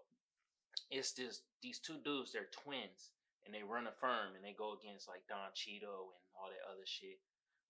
it's 0.92 1.13
this 1.13 1.42
these 1.62 1.80
two 1.80 1.96
dudes, 2.04 2.34
they're 2.34 2.52
twins, 2.52 3.16
and 3.46 3.56
they 3.56 3.63
run 3.63 3.88
a 3.88 3.96
firm 4.02 4.36
and 4.36 4.44
they 4.44 4.52
go 4.52 4.76
against 4.76 5.08
like 5.08 5.24
Don 5.30 5.56
Cheadle 5.56 6.12
and 6.12 6.24
all 6.36 6.52
that 6.52 6.68
other 6.68 6.84
shit. 6.84 7.20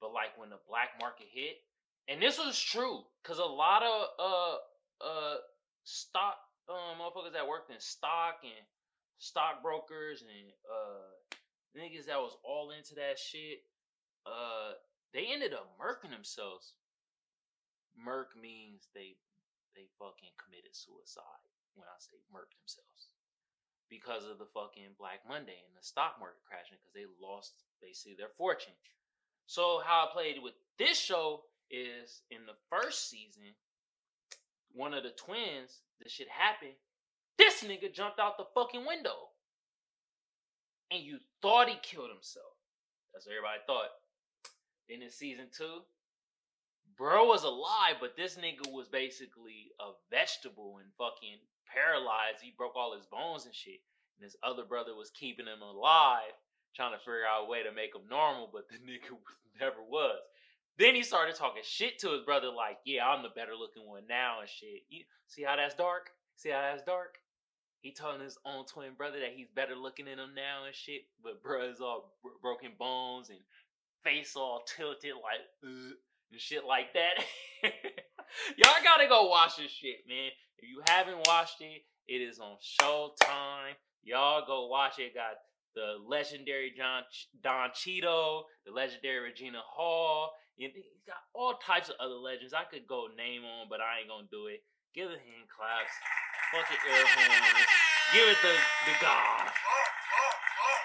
But 0.02 0.12
like 0.12 0.34
when 0.36 0.50
the 0.50 0.60
black 0.68 0.98
market 1.00 1.28
hit, 1.30 1.62
and 2.10 2.20
this 2.20 2.40
was 2.40 2.60
true, 2.60 3.06
cause 3.24 3.38
a 3.38 3.46
lot 3.46 3.84
of 3.84 4.08
uh 4.18 4.56
uh 5.06 5.36
stock 5.84 6.42
um 6.68 6.98
motherfuckers 6.98 7.34
that 7.34 7.48
worked 7.48 7.70
in 7.70 7.80
stock 7.80 8.42
and 8.42 8.66
stockbrokers 9.20 10.24
and 10.24 10.50
uh 10.66 11.14
niggas 11.78 12.08
that 12.08 12.18
was 12.18 12.36
all 12.44 12.72
into 12.72 12.96
that 12.96 13.20
shit, 13.20 13.62
uh 14.26 14.74
they 15.14 15.30
ended 15.30 15.54
up 15.54 15.78
murking 15.78 16.12
themselves. 16.12 16.74
Murk 17.94 18.34
means 18.34 18.90
they 18.94 19.16
they 19.78 19.90
fucking 19.98 20.34
committed 20.38 20.74
suicide 20.74 21.46
when 21.74 21.90
I 21.90 21.98
say 21.98 22.18
murk 22.30 22.54
themselves. 22.58 23.14
Because 23.90 24.26
of 24.26 24.42
the 24.42 24.50
fucking 24.54 24.98
Black 24.98 25.22
Monday 25.30 25.62
and 25.66 25.74
the 25.78 25.86
stock 25.86 26.18
market 26.18 26.42
crashing 26.46 26.82
because 26.82 26.94
they 26.94 27.06
lost 27.22 27.54
basically 27.82 28.18
their 28.18 28.34
fortune. 28.38 28.74
So 29.46 29.82
how 29.86 30.10
I 30.10 30.14
played 30.14 30.42
with 30.42 30.58
this 30.78 30.98
show 30.98 31.46
is 31.70 32.22
in 32.32 32.46
the 32.46 32.58
first 32.70 33.10
season, 33.10 33.54
one 34.74 34.94
of 34.94 35.04
the 35.04 35.14
twins, 35.14 35.82
this 36.02 36.14
shit 36.14 36.30
happened. 36.30 36.78
This 37.38 37.64
nigga 37.64 37.94
jumped 37.94 38.20
out 38.20 38.38
the 38.38 38.50
fucking 38.54 38.86
window. 38.86 39.30
And 40.90 41.04
you 41.04 41.18
thought 41.42 41.70
he 41.70 41.78
killed 41.82 42.10
himself. 42.10 42.58
That's 43.14 43.26
what 43.26 43.34
everybody 43.36 43.62
thought. 43.66 43.94
Then 44.90 45.02
in 45.02 45.10
season 45.10 45.48
two, 45.56 45.82
bro 46.98 47.26
was 47.26 47.44
alive, 47.44 47.98
but 48.00 48.18
this 48.18 48.36
nigga 48.36 48.72
was 48.72 48.88
basically 48.88 49.72
a 49.80 49.92
vegetable 50.10 50.80
and 50.80 50.92
fucking 50.98 51.40
paralyzed. 51.66 52.42
He 52.42 52.54
broke 52.58 52.76
all 52.76 52.96
his 52.96 53.06
bones 53.06 53.46
and 53.46 53.56
shit. 53.56 53.82
And 54.18 54.24
his 54.24 54.38
other 54.44 54.64
brother 54.64 54.96
was 54.96 55.10
keeping 55.10 55.48
him 55.48 55.62
alive 55.62 56.34
trying 56.76 56.94
to 56.94 57.00
figure 57.00 57.26
out 57.30 57.46
a 57.46 57.50
way 57.50 57.64
to 57.64 57.72
make 57.72 57.96
him 57.96 58.02
normal, 58.10 58.50
but 58.52 58.68
the 58.70 58.78
nigga 58.90 59.16
never 59.60 59.82
was. 59.88 60.20
Then 60.78 60.96
he 60.96 61.04
started 61.04 61.36
talking 61.36 61.62
shit 61.64 62.00
to 62.00 62.12
his 62.12 62.22
brother, 62.22 62.50
like, 62.50 62.80
"Yeah, 62.84 63.08
I'm 63.08 63.22
the 63.22 63.30
better 63.30 63.56
looking 63.56 63.86
one 63.86 64.08
now 64.10 64.40
and 64.42 64.50
shit." 64.50 64.82
You 64.90 65.04
see 65.28 65.44
how 65.44 65.56
that's 65.56 65.76
dark? 65.76 66.10
See 66.36 66.50
how 66.50 66.62
that's 66.62 66.82
dark? 66.82 67.20
He 67.82 67.92
telling 67.92 68.22
his 68.22 68.40
own 68.46 68.66
twin 68.66 68.94
brother 68.96 69.20
that 69.20 69.34
he's 69.36 69.50
better 69.54 69.76
looking 69.76 70.06
than 70.06 70.18
him 70.18 70.34
now 70.34 70.66
and 70.66 70.74
shit, 70.74 71.04
but 71.22 71.44
bro 71.44 71.70
is 71.70 71.82
all 71.82 72.16
broken 72.42 72.72
bones 72.80 73.30
and 73.30 73.40
face 74.04 74.36
all 74.36 74.62
tilted 74.66 75.14
like 75.16 75.42
and 75.64 75.94
shit 76.38 76.66
like 76.66 76.94
that. 76.94 77.24
Y'all 78.58 78.84
gotta 78.84 79.08
go 79.08 79.28
watch 79.30 79.58
this 79.58 79.72
shit, 79.72 80.04
man. 80.08 80.32
If 80.58 80.70
you 80.70 80.82
haven't 80.88 81.26
watched 81.28 81.62
it, 81.62 81.84
it 82.08 82.22
is 82.22 82.40
on 82.40 82.58
Showtime. 82.62 83.76
Y'all 84.04 84.46
go 84.46 84.68
watch 84.68 85.00
it. 85.00 85.14
Got 85.14 85.38
the 85.76 85.98
legendary 86.06 86.74
John 86.76 87.04
Don 87.42 87.70
Cheadle, 87.74 88.46
the 88.66 88.72
legendary 88.72 89.30
Regina 89.30 89.62
Hall. 89.66 90.32
You 90.58 90.70
got 91.08 91.18
all 91.34 91.56
types 91.66 91.90
of 91.90 91.96
other 92.00 92.16
legends 92.16 92.54
I 92.54 92.64
could 92.64 92.88
go 92.88 93.08
name 93.18 93.42
on, 93.44 93.68
but 93.70 93.82
I 93.82 94.02
ain't 94.02 94.10
gonna 94.10 94.28
do 94.30 94.48
it. 94.48 94.62
Give 94.94 95.10
it 95.10 95.18
hand 95.18 95.50
claps, 95.50 95.90
fucking 96.54 96.82
air 96.86 97.06
horns, 97.18 97.66
give 98.14 98.28
it 98.30 98.38
the 98.44 98.54
the 98.86 98.96
god. 99.02 99.50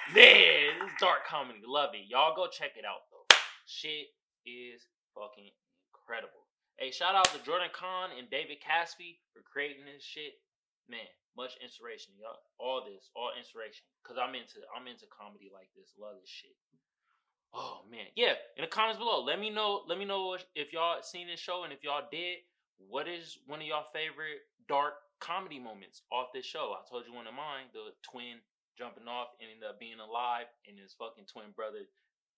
Man, 0.09 0.81
this 0.81 0.89
is 0.89 0.97
dark 0.97 1.29
comedy. 1.29 1.61
Love 1.69 1.93
it. 1.93 2.09
Y'all 2.09 2.33
go 2.33 2.49
check 2.49 2.81
it 2.81 2.89
out 2.89 3.05
though. 3.13 3.29
Shit 3.69 4.09
is 4.49 4.81
fucking 5.13 5.53
incredible. 5.93 6.49
Hey, 6.81 6.89
shout 6.89 7.13
out 7.13 7.29
to 7.37 7.45
Jordan 7.45 7.69
Cahan 7.77 8.17
and 8.17 8.25
David 8.33 8.57
Caspe 8.65 9.21
for 9.37 9.45
creating 9.45 9.85
this 9.85 10.01
shit. 10.01 10.41
Man, 10.89 11.05
much 11.37 11.61
inspiration, 11.61 12.17
y'all. 12.17 12.41
All 12.57 12.81
this, 12.89 13.13
all 13.13 13.37
inspiration. 13.37 13.85
Cause 14.01 14.17
I'm 14.17 14.33
into 14.33 14.65
I'm 14.73 14.89
into 14.89 15.05
comedy 15.13 15.53
like 15.53 15.69
this. 15.77 15.93
Love 16.01 16.17
this 16.25 16.33
shit. 16.33 16.57
Oh 17.53 17.85
man, 17.93 18.09
yeah. 18.17 18.41
In 18.57 18.65
the 18.65 18.73
comments 18.73 18.97
below, 18.97 19.21
let 19.21 19.37
me 19.37 19.53
know. 19.53 19.85
Let 19.85 20.01
me 20.01 20.09
know 20.09 20.41
if 20.57 20.73
y'all 20.73 21.05
seen 21.05 21.29
this 21.29 21.41
show, 21.41 21.69
and 21.69 21.73
if 21.73 21.85
y'all 21.85 22.09
did, 22.09 22.49
what 22.81 23.05
is 23.05 23.45
one 23.45 23.61
of 23.61 23.69
y'all 23.69 23.93
favorite 23.93 24.49
dark 24.73 25.05
comedy 25.21 25.61
moments 25.61 26.01
off 26.09 26.33
this 26.33 26.49
show? 26.49 26.73
I 26.73 26.81
told 26.89 27.05
you 27.05 27.13
one 27.13 27.29
of 27.29 27.37
mine. 27.37 27.69
The 27.77 27.93
twin 28.01 28.41
jumping 28.79 29.11
off 29.11 29.35
and 29.43 29.51
ended 29.51 29.67
up 29.67 29.83
being 29.83 29.99
alive, 29.99 30.47
and 30.71 30.79
his 30.79 30.95
fucking 30.95 31.27
twin 31.27 31.51
brother 31.59 31.83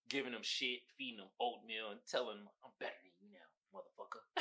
giving 0.08 0.32
him 0.32 0.42
shit, 0.42 0.80
feeding 0.96 1.20
him 1.20 1.28
oatmeal, 1.36 1.92
and 1.92 2.00
telling 2.08 2.40
him, 2.40 2.48
"I'm 2.64 2.72
better 2.80 2.96
than 3.04 3.12
you 3.20 3.28
now, 3.36 3.48
motherfucker." 3.76 4.24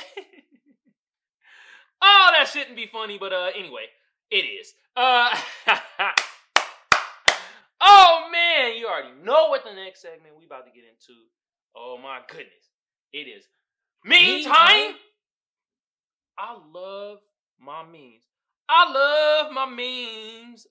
oh, 2.02 2.28
that 2.32 2.48
shouldn't 2.48 2.76
be 2.76 2.88
funny, 2.88 3.18
but 3.20 3.32
uh, 3.32 3.52
anyway. 3.54 3.92
It 4.30 4.46
is. 4.46 4.74
Uh, 4.94 5.36
Oh 7.80 8.28
man, 8.30 8.76
you 8.76 8.86
already 8.86 9.14
know 9.24 9.48
what 9.48 9.64
the 9.64 9.72
next 9.72 10.02
segment 10.02 10.36
we 10.38 10.44
about 10.44 10.66
to 10.66 10.70
get 10.70 10.84
into. 10.84 11.18
Oh 11.74 11.98
my 12.02 12.20
goodness. 12.28 12.70
It 13.12 13.26
is 13.26 13.44
meme 14.04 14.44
time. 14.44 14.94
I 16.38 16.56
love 16.72 17.18
my 17.58 17.82
memes. 17.82 18.24
I 18.68 18.92
love 18.92 19.52
my 19.52 19.66
memes. 19.66 20.66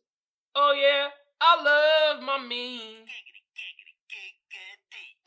Oh 0.55 0.73
yeah, 0.73 1.07
I 1.41 1.63
love 1.63 2.23
my 2.23 2.37
meme. 2.37 3.05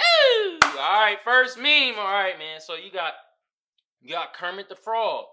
Ooh. 0.03 0.59
All 0.79 1.01
right, 1.01 1.19
first 1.25 1.59
meme. 1.59 1.99
All 1.99 2.05
right, 2.05 2.39
man. 2.39 2.61
So 2.61 2.75
you 2.75 2.91
got 2.91 3.13
you 4.01 4.11
got 4.11 4.35
Kermit 4.35 4.69
the 4.69 4.77
Frog, 4.77 5.27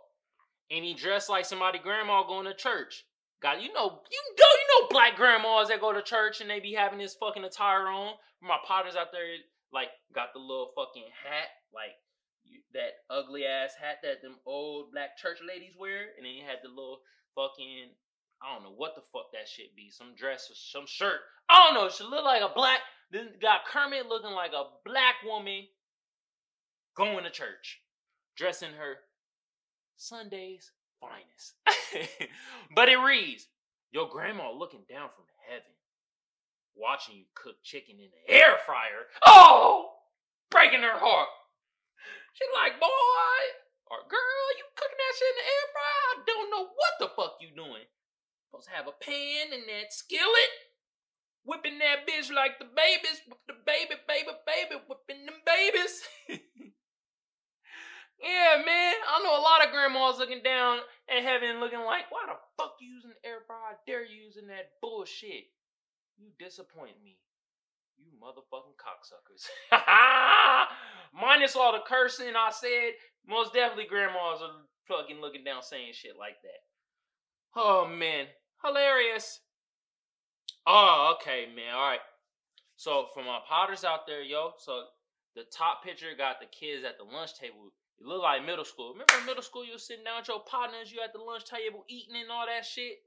and 0.70 0.86
he 0.86 0.94
dressed 0.94 1.30
like 1.30 1.46
somebody 1.46 1.80
grandma 1.80 2.24
going 2.24 2.46
to 2.46 2.54
church. 2.54 3.06
God, 3.42 3.62
you 3.62 3.72
know, 3.72 4.02
you 4.12 4.22
go, 4.38 4.44
you 4.44 4.68
know, 4.82 4.88
black 4.90 5.16
grandmas 5.16 5.70
that 5.70 5.80
go 5.80 5.94
to 5.94 6.02
church 6.02 6.42
and 6.42 6.50
they 6.50 6.60
be 6.60 6.74
having 6.74 7.00
this 7.00 7.16
fucking 7.16 7.46
attire 7.46 7.88
on. 7.88 8.16
My 8.42 8.58
potters 8.68 8.98
out 8.98 9.14
there, 9.14 9.24
like, 9.72 9.88
got 10.14 10.34
the 10.34 10.40
little 10.40 10.72
fucking 10.76 11.08
hat, 11.24 11.48
like 11.74 11.96
that 12.74 13.00
ugly 13.10 13.46
ass 13.46 13.72
hat 13.80 14.00
that 14.04 14.22
them 14.22 14.36
old 14.46 14.92
black 14.92 15.18
church 15.18 15.40
ladies 15.40 15.74
wear, 15.80 16.12
and 16.18 16.26
then 16.26 16.34
you 16.34 16.44
had 16.44 16.60
the 16.64 16.70
little 16.70 17.00
fucking, 17.36 17.96
I 18.42 18.54
don't 18.54 18.64
know 18.64 18.76
what 18.76 18.96
the 18.96 19.02
fuck 19.12 19.32
that 19.34 19.48
shit 19.48 19.76
be, 19.76 19.90
some 19.92 20.16
dress 20.16 20.50
or 20.50 20.56
some 20.56 20.88
shirt. 20.88 21.20
I 21.50 21.66
don't 21.66 21.74
know. 21.74 21.90
She 21.90 22.04
look 22.04 22.24
like 22.24 22.42
a 22.42 22.54
black. 22.54 22.80
Then 23.12 23.30
got 23.42 23.66
Kermit 23.66 24.08
looking 24.08 24.32
like 24.32 24.54
a 24.54 24.66
black 24.86 25.16
woman 25.26 25.66
going 26.96 27.24
to 27.24 27.32
church, 27.32 27.82
dressing 28.38 28.74
her 28.78 28.98
Sunday's 29.98 30.72
finest. 31.02 31.56
but 32.76 32.88
it 32.88 32.98
reads, 32.98 33.48
Your 33.92 34.08
grandma 34.10 34.52
looking 34.52 34.86
down 34.88 35.10
from 35.16 35.26
heaven, 35.50 35.74
watching 36.76 37.16
you 37.16 37.26
cook 37.36 37.56
chicken 37.64 37.96
in 38.00 38.10
the 38.14 38.34
air 38.34 38.58
fryer. 38.66 39.10
Oh! 39.26 39.92
Breaking 40.52 40.82
her 40.82 40.98
heart. 40.98 41.30
She 42.34 42.46
like, 42.56 42.80
boy, 42.80 43.40
or 43.92 44.06
girl, 44.08 44.46
you 44.58 44.66
cooking 44.78 45.02
that 45.02 45.16
shit 45.18 45.34
in 45.34 45.38
the 45.40 45.48
air 45.50 45.68
fryer? 45.74 46.00
I 46.10 46.16
don't 46.26 46.50
know 46.52 46.66
what 46.72 46.94
the 47.00 47.10
fuck 47.16 47.38
you 47.42 47.50
doing. 47.56 47.84
Supposed 48.50 48.68
to 48.68 48.74
have 48.74 48.88
a 48.90 48.98
pan 48.98 49.54
in 49.54 49.62
that 49.70 49.94
skillet. 49.94 50.52
Whipping 51.46 51.78
that 51.80 52.10
bitch 52.10 52.34
like 52.34 52.58
the 52.58 52.66
babies. 52.66 53.22
Whip 53.30 53.40
the 53.46 53.54
baby, 53.66 53.96
baby, 54.10 54.34
baby. 54.46 54.82
Whipping 54.90 55.26
them 55.26 55.38
babies. 55.46 56.02
Yeah, 58.20 58.60
man. 58.66 58.96
I 59.08 59.24
know 59.24 59.32
a 59.32 59.40
lot 59.40 59.64
of 59.64 59.72
grandmas 59.72 60.20
looking 60.20 60.44
down 60.44 60.80
at 61.08 61.24
heaven 61.24 61.60
looking 61.60 61.80
like, 61.80 62.12
why 62.12 62.28
the 62.28 62.36
fuck 62.58 62.76
you 62.82 62.96
using 62.96 63.16
air 63.24 63.40
fryer? 63.48 63.80
Dare 63.88 64.04
you 64.04 64.28
using 64.28 64.48
that 64.48 64.76
bullshit. 64.82 65.48
You 66.18 66.28
disappoint 66.38 67.00
me. 67.02 67.18
You 67.98 68.12
motherfucking 68.20 68.76
cocksuckers. 68.76 69.48
Minus 71.14 71.56
all 71.56 71.72
the 71.72 71.80
cursing 71.88 72.36
I 72.36 72.52
said, 72.52 73.00
most 73.28 73.54
definitely 73.54 73.88
grandmas 73.88 74.42
are 74.42 74.68
fucking 74.88 75.22
looking 75.22 75.46
down 75.46 75.64
saying 75.64 75.94
shit 75.94 76.20
like 76.20 76.42
that. 76.44 76.60
Oh 77.56 77.88
man. 77.88 78.28
Hilarious. 78.64 79.40
Oh, 80.68 81.16
okay, 81.16 81.46
man. 81.56 81.76
Alright. 81.76 82.00
So 82.76 83.08
for 83.14 83.24
my 83.24 83.40
potters 83.48 83.84
out 83.84 84.08
there, 84.08 84.22
yo, 84.22 84.52
so 84.58 84.84
the 85.36 85.44
top 85.56 85.84
picture 85.84 86.08
got 86.18 86.40
the 86.40 86.48
kids 86.48 86.84
at 86.84 86.98
the 86.98 87.04
lunch 87.04 87.38
table 87.38 87.72
you 88.00 88.08
look 88.08 88.24
like 88.24 88.48
middle 88.48 88.64
school. 88.64 88.96
Remember 88.96 89.20
middle 89.28 89.44
school? 89.44 89.68
You 89.68 89.76
were 89.76 89.84
sitting 89.84 90.08
down 90.08 90.24
with 90.24 90.32
your 90.32 90.40
partners. 90.48 90.88
You 90.88 91.04
at 91.04 91.12
the 91.12 91.20
lunch 91.20 91.44
table 91.44 91.84
eating 91.92 92.16
and 92.16 92.32
all 92.32 92.48
that 92.48 92.64
shit. 92.64 93.04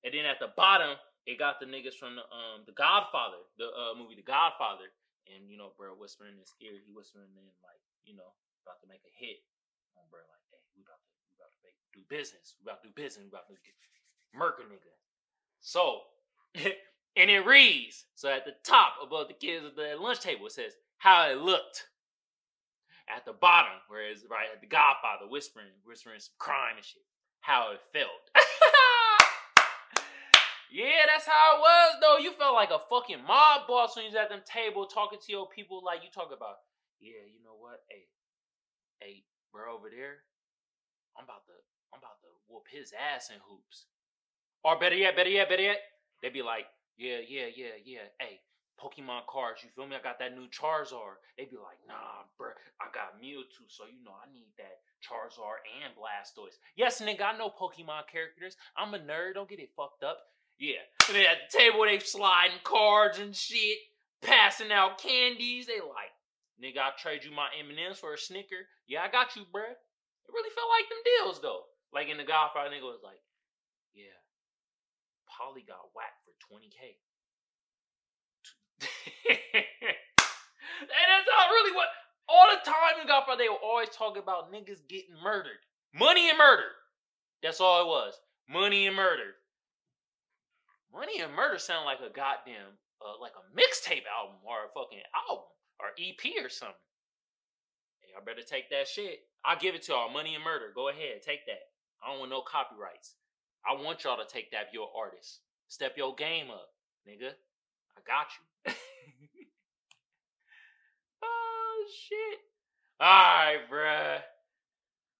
And 0.00 0.16
then 0.16 0.24
at 0.24 0.40
the 0.40 0.48
bottom, 0.56 0.96
it 1.28 1.36
got 1.36 1.60
the 1.60 1.68
niggas 1.68 1.96
from 2.00 2.16
the 2.16 2.24
um 2.32 2.64
the 2.64 2.72
Godfather, 2.72 3.44
the 3.60 3.68
uh, 3.68 3.92
movie 3.92 4.16
The 4.16 4.24
Godfather. 4.24 4.88
And 5.28 5.48
you 5.48 5.60
know, 5.60 5.76
bro, 5.76 5.92
whispering 5.92 6.36
in 6.36 6.40
his 6.40 6.56
ear, 6.64 6.72
he 6.80 6.88
whispering 6.92 7.32
in 7.36 7.44
like, 7.64 7.80
you 8.08 8.16
know, 8.16 8.32
about 8.64 8.80
to 8.80 8.88
make 8.88 9.04
a 9.04 9.12
hit. 9.12 9.44
And 9.96 10.08
bro, 10.08 10.24
like, 10.24 10.44
hey, 10.48 10.60
we 10.72 10.80
about 10.84 11.00
to 11.04 11.12
we 11.28 11.36
about 11.36 11.52
to 11.52 11.60
make, 11.60 11.76
do 11.92 12.00
business. 12.08 12.56
We 12.56 12.64
about 12.64 12.80
to 12.80 12.88
do 12.88 12.96
business. 12.96 13.28
We 13.28 13.32
about 13.32 13.48
to 13.52 13.56
murk 14.36 14.58
a 14.60 14.64
nigga. 14.64 14.92
So, 15.60 16.00
and 16.54 17.30
it 17.30 17.46
reads. 17.46 18.04
So 18.14 18.28
at 18.28 18.44
the 18.44 18.54
top 18.64 18.94
above 19.02 19.28
the 19.28 19.34
kids 19.34 19.64
at 19.64 19.76
the 19.76 19.96
lunch 20.00 20.20
table, 20.20 20.46
it 20.46 20.52
says 20.52 20.72
how 20.98 21.28
it 21.30 21.38
looked 21.38 21.86
at 23.08 23.24
the 23.24 23.32
bottom, 23.32 23.72
whereas 23.88 24.24
right 24.30 24.48
at 24.52 24.60
the 24.60 24.66
Godfather 24.66 25.28
whispering, 25.28 25.68
whispering 25.84 26.20
some 26.20 26.34
crime 26.38 26.76
and 26.76 26.84
shit, 26.84 27.02
how 27.40 27.72
it 27.72 27.80
felt. 27.92 28.24
yeah, 30.72 31.04
that's 31.06 31.26
how 31.26 31.56
it 31.56 31.60
was 31.60 31.96
though. 32.00 32.18
You 32.18 32.32
felt 32.32 32.54
like 32.54 32.70
a 32.70 32.80
fucking 32.90 33.24
mob 33.26 33.66
boss 33.68 33.96
when 33.96 34.04
you 34.06 34.10
was 34.10 34.16
at 34.16 34.30
them 34.30 34.40
table 34.44 34.86
talking 34.86 35.18
to 35.20 35.32
your 35.32 35.48
people 35.48 35.82
like 35.84 36.02
you 36.02 36.08
talk 36.10 36.30
about. 36.34 36.56
Yeah, 37.00 37.20
you 37.28 37.42
know 37.44 37.56
what? 37.58 37.84
Hey, 37.90 38.08
hey, 39.00 39.24
bro, 39.52 39.76
over 39.76 39.90
there, 39.90 40.24
I'm 41.18 41.24
about 41.24 41.44
to, 41.46 41.56
I'm 41.92 42.00
about 42.00 42.20
to 42.24 42.30
whoop 42.48 42.64
his 42.70 42.92
ass 42.96 43.28
in 43.28 43.36
hoops. 43.44 43.86
Or 44.64 44.78
better 44.78 44.96
yet, 44.96 45.14
better 45.14 45.30
yet, 45.30 45.48
better 45.48 45.62
yet, 45.62 45.78
they'd 46.22 46.32
be 46.32 46.42
like, 46.42 46.64
yeah, 46.96 47.18
yeah, 47.28 47.46
yeah, 47.54 47.76
yeah. 47.84 48.08
Hey, 48.18 48.40
Pokemon 48.80 49.26
cards. 49.28 49.62
You 49.62 49.70
feel 49.74 49.86
me? 49.86 49.96
I 49.96 50.02
got 50.02 50.18
that 50.18 50.34
new 50.34 50.48
Charizard. 50.48 51.20
They'd 51.36 51.50
be 51.50 51.56
like, 51.56 51.78
nah, 51.86 52.26
bruh, 52.40 52.56
I 52.80 52.88
got 52.94 53.20
Mewtwo, 53.20 53.68
so 53.68 53.84
you 53.84 54.02
know 54.02 54.16
I 54.16 54.32
need 54.32 54.50
that 54.58 54.80
Charizard 55.04 55.62
and 55.84 55.92
Blastoise. 55.94 56.58
Yes, 56.76 57.00
nigga, 57.00 57.22
I 57.22 57.38
know 57.38 57.50
Pokemon 57.50 58.08
characters. 58.10 58.56
I'm 58.76 58.94
a 58.94 58.98
nerd. 58.98 59.34
Don't 59.34 59.48
get 59.48 59.60
it 59.60 59.70
fucked 59.76 60.02
up. 60.02 60.18
Yeah. 60.58 60.82
And 61.08 61.16
then 61.16 61.26
at 61.26 61.50
the 61.50 61.58
table, 61.58 61.84
they 61.84 61.98
sliding 61.98 62.58
cards 62.64 63.18
and 63.18 63.34
shit, 63.34 63.78
passing 64.22 64.72
out 64.72 64.98
candies. 64.98 65.66
They 65.66 65.80
like, 65.80 66.14
nigga, 66.56 66.80
I 66.80 66.90
trade 66.96 67.24
you 67.24 67.32
my 67.32 67.48
M&M's 67.58 67.98
for 67.98 68.14
a 68.14 68.18
Snicker. 68.18 68.66
Yeah, 68.86 69.02
I 69.02 69.10
got 69.10 69.36
you, 69.36 69.42
bruh. 69.42 69.70
It 69.70 70.32
really 70.32 70.54
felt 70.54 70.72
like 70.72 70.88
them 70.88 71.04
deals, 71.04 71.40
though. 71.42 71.64
Like 71.92 72.08
in 72.08 72.16
the 72.16 72.24
Godfather, 72.24 72.70
nigga 72.70 72.90
was 72.90 73.04
like, 73.04 73.20
yeah, 73.94 74.18
Paulie 75.34 75.66
got 75.66 75.90
whacked 75.94 76.22
for 76.22 76.34
20K. 76.46 76.94
and 79.34 81.08
that's 81.10 81.28
not 81.28 81.50
really 81.50 81.74
what 81.74 81.88
all 82.28 82.46
the 82.50 82.62
time 82.64 83.00
in 83.00 83.06
Godfather 83.06 83.42
they 83.42 83.48
were 83.48 83.62
always 83.62 83.90
talking 83.90 84.22
about 84.22 84.52
niggas 84.52 84.86
getting 84.88 85.16
murdered. 85.22 85.58
Money 85.94 86.28
and 86.30 86.38
murder. 86.38 86.70
That's 87.42 87.60
all 87.60 87.82
it 87.82 87.86
was. 87.86 88.14
Money 88.48 88.86
and 88.86 88.96
murder. 88.96 89.34
Money 90.92 91.20
and 91.20 91.34
murder 91.34 91.58
sound 91.58 91.84
like 91.84 91.98
a 91.98 92.12
goddamn 92.12 92.78
uh, 93.02 93.20
like 93.20 93.34
a 93.36 93.44
mixtape 93.52 94.06
album 94.08 94.38
or 94.46 94.64
a 94.64 94.72
fucking 94.72 95.02
album 95.28 95.44
or 95.80 95.92
EP 95.98 96.22
or 96.42 96.48
something. 96.48 96.74
Hey, 98.00 98.14
y'all 98.14 98.24
better 98.24 98.46
take 98.46 98.70
that 98.70 98.88
shit. 98.88 99.26
I'll 99.44 99.58
give 99.58 99.74
it 99.74 99.82
to 99.84 99.92
y'all. 99.92 100.08
Money 100.10 100.34
and 100.34 100.44
murder. 100.44 100.72
Go 100.74 100.88
ahead, 100.88 101.22
take 101.22 101.44
that. 101.46 101.74
I 102.02 102.10
don't 102.10 102.20
want 102.20 102.30
no 102.30 102.42
copyrights. 102.42 103.16
I 103.66 103.80
want 103.82 104.04
y'all 104.04 104.16
to 104.16 104.30
take 104.30 104.50
that 104.50 104.68
if 104.68 104.72
you're 104.72 104.88
artist. 104.96 105.40
Step 105.68 105.96
your 105.96 106.14
game 106.14 106.50
up, 106.50 106.68
nigga. 107.08 107.30
I 107.96 108.00
got 108.06 108.26
you. 108.36 108.72
oh 111.24 111.84
shit. 111.88 112.38
Alright, 113.02 113.70
bruh. 113.70 114.18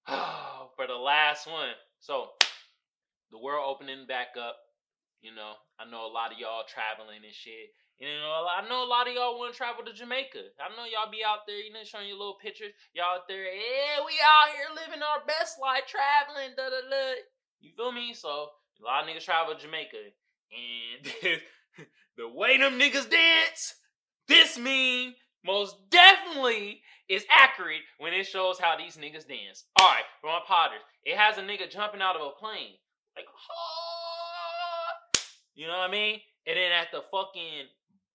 Oh, 0.07 0.69
for 0.75 0.87
the 0.87 0.95
last 0.95 1.47
one. 1.47 1.73
So 1.99 2.29
the 3.31 3.39
world 3.39 3.65
opening 3.67 4.05
back 4.07 4.37
up. 4.39 4.57
You 5.21 5.33
know, 5.33 5.57
I 5.79 5.89
know 5.89 6.05
a 6.05 6.13
lot 6.13 6.31
of 6.31 6.37
y'all 6.37 6.63
traveling 6.69 7.25
and 7.25 7.33
shit. 7.33 7.73
You 7.97 8.05
know, 8.05 8.45
I 8.45 8.61
know 8.67 8.83
a 8.83 8.91
lot 8.91 9.07
of 9.07 9.15
y'all 9.15 9.39
want 9.39 9.55
to 9.55 9.57
travel 9.57 9.81
to 9.87 9.95
Jamaica. 9.95 10.53
I 10.59 10.69
know 10.75 10.83
y'all 10.85 11.09
be 11.09 11.23
out 11.25 11.47
there, 11.47 11.57
you 11.57 11.71
know, 11.71 11.81
showing 11.87 12.11
your 12.11 12.19
little 12.19 12.37
pictures. 12.37 12.75
Y'all 12.93 13.23
out 13.23 13.27
there, 13.31 13.47
yeah, 13.47 14.03
we 14.03 14.13
out 14.19 14.51
here 14.51 14.69
living 14.75 15.01
our 15.01 15.23
best 15.25 15.57
life, 15.57 15.87
traveling, 15.87 16.53
da 16.59 16.69
da 16.69 16.83
da. 16.85 17.15
You 17.59 17.71
feel 17.75 17.91
me? 17.91 18.13
So 18.13 18.49
a 18.81 18.83
lot 18.83 19.03
of 19.03 19.09
niggas 19.09 19.25
travel 19.25 19.55
to 19.55 19.61
Jamaica, 19.61 19.97
and 20.51 21.11
the 22.17 22.29
way 22.29 22.57
them 22.57 22.79
niggas 22.79 23.09
dance, 23.09 23.75
this 24.27 24.57
meme 24.57 25.15
most 25.45 25.77
definitely 25.89 26.81
is 27.07 27.23
accurate 27.29 27.81
when 27.99 28.13
it 28.13 28.25
shows 28.25 28.59
how 28.59 28.75
these 28.77 28.97
niggas 28.97 29.27
dance. 29.27 29.65
Alright, 29.79 30.03
for 30.21 30.27
my 30.27 30.39
potters, 30.45 30.81
it 31.03 31.17
has 31.17 31.37
a 31.37 31.41
nigga 31.41 31.69
jumping 31.69 32.01
out 32.01 32.15
of 32.15 32.21
a 32.21 32.31
plane. 32.39 32.75
Like, 33.15 33.25
you 35.53 35.67
know 35.67 35.73
what 35.73 35.89
I 35.89 35.91
mean? 35.91 36.19
And 36.47 36.57
then 36.57 36.71
at 36.71 36.87
the 36.91 37.01
fucking 37.11 37.67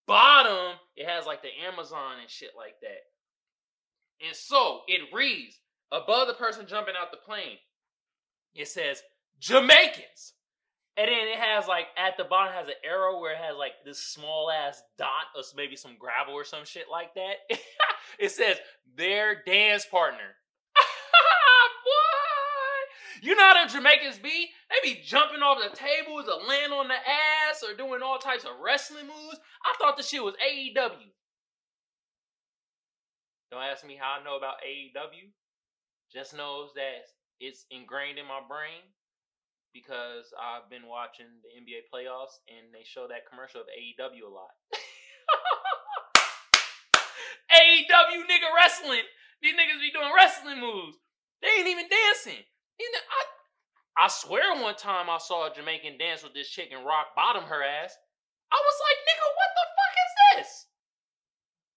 bottom, 0.07 0.77
it 0.97 1.09
has 1.09 1.27
like 1.27 1.43
the 1.43 1.51
Amazon 1.67 2.21
and 2.21 2.29
shit 2.29 2.51
like 2.57 2.75
that. 2.83 4.27
And 4.27 4.37
so 4.37 4.81
it 4.87 5.09
reads 5.15 5.59
above 5.93 6.29
the 6.29 6.35
person 6.35 6.67
jumping 6.67 6.95
out 7.01 7.11
the 7.11 7.17
plane, 7.17 7.59
it 8.55 8.69
says 8.69 9.03
Jamaicans. 9.41 10.35
And 10.97 11.09
then 11.09 11.29
it 11.29 11.39
has 11.39 11.67
like 11.67 11.87
at 11.97 12.17
the 12.19 12.25
bottom 12.25 12.53
has 12.53 12.69
an 12.69 12.75
arrow 12.85 13.21
where 13.21 13.33
it 13.33 13.39
has 13.39 13.57
like 13.57 13.73
this 13.85 13.99
small 13.99 14.51
ass 14.51 14.83
dot 14.99 15.33
of 15.35 15.45
maybe 15.57 15.75
some 15.77 15.97
gravel 15.99 16.35
or 16.35 16.45
some 16.45 16.65
shit 16.65 16.87
like 16.91 17.15
that. 17.15 17.37
it 18.19 18.31
says 18.31 18.59
their 18.97 19.43
dance 19.47 19.87
partner. 19.87 20.37
Boy, 21.85 23.23
You 23.23 23.35
know 23.35 23.45
how 23.45 23.55
them 23.55 23.69
Jamaicans 23.69 24.19
be? 24.19 24.51
They 24.69 24.95
be 24.95 25.01
jumping 25.03 25.41
off 25.41 25.59
the 25.59 25.75
tables 25.75 26.27
or 26.29 26.47
laying 26.47 26.73
on 26.73 26.89
the 26.89 26.95
ass 26.95 27.63
or 27.67 27.75
doing 27.75 28.03
all 28.03 28.19
types 28.19 28.45
of 28.45 28.61
wrestling 28.63 29.07
moves. 29.07 29.41
I 29.65 29.75
thought 29.79 29.97
the 29.97 30.03
shit 30.03 30.23
was 30.23 30.35
AEW. 30.35 31.09
Don't 33.51 33.63
ask 33.63 33.87
me 33.87 33.97
how 33.99 34.19
I 34.21 34.25
know 34.25 34.37
about 34.37 34.57
AEW. 34.69 35.31
Just 36.13 36.37
knows 36.37 36.71
that 36.75 37.09
it's 37.41 37.65
ingrained 37.71 38.19
in 38.19 38.27
my 38.27 38.41
brain 38.47 38.83
because 39.73 40.35
I've 40.35 40.69
been 40.71 40.87
watching 40.87 41.31
the 41.43 41.51
NBA 41.55 41.87
playoffs 41.91 42.39
and 42.51 42.75
they 42.75 42.83
show 42.85 43.07
that 43.09 43.29
commercial 43.29 43.63
of 43.63 43.69
AEW 43.71 44.27
a 44.27 44.33
lot. 44.33 44.55
AEW 47.51 48.27
nigga 48.27 48.51
wrestling. 48.55 49.07
These 49.43 49.55
niggas 49.55 49.81
be 49.81 49.91
doing 49.91 50.13
wrestling 50.15 50.61
moves. 50.61 50.99
They 51.43 51.49
ain't 51.59 51.69
even 51.69 51.89
dancing. 51.89 52.45
I, 52.81 54.05
I 54.05 54.09
swear 54.09 54.55
one 54.61 54.77
time 54.77 55.09
I 55.11 55.19
saw 55.19 55.51
a 55.51 55.55
Jamaican 55.55 55.99
dance 55.99 56.23
with 56.23 56.35
this 56.35 56.49
chick 56.49 56.71
and 56.73 56.85
rock 56.85 57.15
bottom 57.17 57.45
her 57.45 57.63
ass. 57.63 57.97
I 58.53 58.59
was 58.59 58.79
like, 58.83 58.99
nigga, 59.07 59.27
what 59.39 59.51
the 59.57 59.67
fuck 59.77 59.95
is 59.95 60.13
this? 60.21 60.51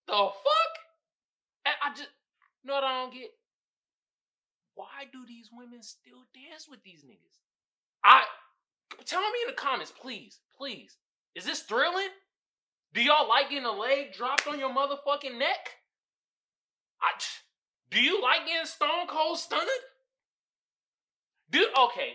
The 0.08 0.22
fuck? 0.34 0.74
And 1.66 1.76
I 1.84 1.90
just, 1.96 2.10
you 2.64 2.68
know 2.68 2.76
what 2.76 2.84
I 2.84 3.02
don't 3.02 3.14
get? 3.14 3.32
Why 4.76 5.06
do 5.12 5.24
these 5.28 5.50
women 5.54 5.84
still 5.84 6.26
dance 6.34 6.68
with 6.68 6.84
these 6.84 7.04
niggas? 7.06 7.40
I 8.04 8.24
tell 9.06 9.22
me 9.22 9.40
in 9.48 9.48
the 9.48 9.62
comments, 9.62 9.94
please, 10.00 10.40
please. 10.58 10.98
Is 11.36 11.46
this 11.46 11.62
thrilling? 11.62 12.10
Do 12.94 13.02
y'all 13.02 13.28
like 13.28 13.50
getting 13.50 13.66
a 13.66 13.72
leg 13.72 14.14
dropped 14.14 14.48
on 14.48 14.60
your 14.60 14.70
motherfucking 14.70 15.38
neck? 15.38 15.70
I, 17.02 17.12
do 17.90 18.02
you 18.02 18.22
like 18.22 18.46
getting 18.46 18.66
stone 18.66 19.08
cold 19.08 19.40
stunned? 19.40 19.68
Dude, 21.50 21.68
okay. 21.78 22.14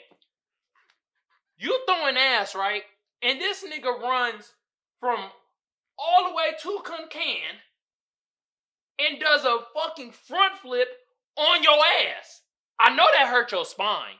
You 1.59 1.81
throwing 1.87 2.17
ass, 2.17 2.55
right? 2.55 2.83
And 3.23 3.41
this 3.41 3.65
nigga 3.65 4.01
runs 4.01 4.53
from 5.01 5.19
all 5.99 6.29
the 6.29 6.35
way 6.35 6.51
to 6.63 6.79
Kunkan 6.85 7.59
and 8.99 9.21
does 9.21 9.45
a 9.45 9.59
fucking 9.75 10.13
front 10.13 10.59
flip 10.59 10.89
on 11.37 11.63
your 11.63 11.75
ass. 11.75 12.43
I 12.79 12.95
know 12.95 13.07
that 13.17 13.29
hurt 13.29 13.51
your 13.53 13.65
spine. 13.65 14.15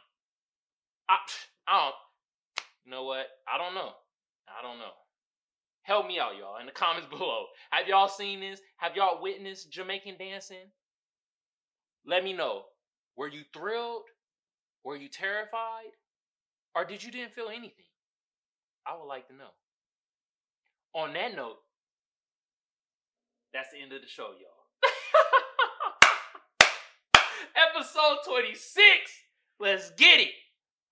I, 1.09 1.17
I 1.69 1.85
don't. 1.85 1.95
You 2.85 2.91
know 2.93 3.05
what? 3.05 3.27
I 3.47 3.59
don't 3.59 3.75
know. 3.75 3.91
I 4.49 4.63
don't 4.63 4.79
know. 4.79 4.93
Help 5.83 6.07
me 6.07 6.19
out, 6.19 6.37
y'all, 6.39 6.59
in 6.59 6.67
the 6.67 6.73
comments 6.75 7.09
below. 7.09 7.47
Have 7.71 7.87
y'all 7.87 8.09
seen 8.09 8.41
this? 8.41 8.61
Have 8.79 8.97
y'all 8.97 9.23
witnessed 9.23 9.71
Jamaican 9.71 10.17
dancing? 10.19 10.71
Let 12.07 12.25
me 12.25 12.33
know. 12.33 12.63
Were 13.17 13.29
you 13.29 13.43
thrilled? 13.53 14.05
Were 14.85 14.97
you 14.97 15.09
terrified? 15.09 15.93
Or 16.75 16.85
did 16.85 17.03
you 17.03 17.11
didn't 17.11 17.35
feel 17.35 17.49
anything? 17.49 17.85
I 18.87 18.97
would 18.97 19.07
like 19.07 19.29
to 19.29 19.35
know. 19.35 19.51
On 20.95 21.13
that 21.13 21.37
note, 21.37 21.59
that's 23.53 23.71
the 23.71 23.83
end 23.83 23.93
of 23.93 24.01
the 24.01 24.09
show, 24.09 24.31
y'all. 24.41 24.49
Episode 27.77 28.19
26. 28.27 28.81
Let's 29.61 29.91
get 29.91 30.21
it. 30.21 30.31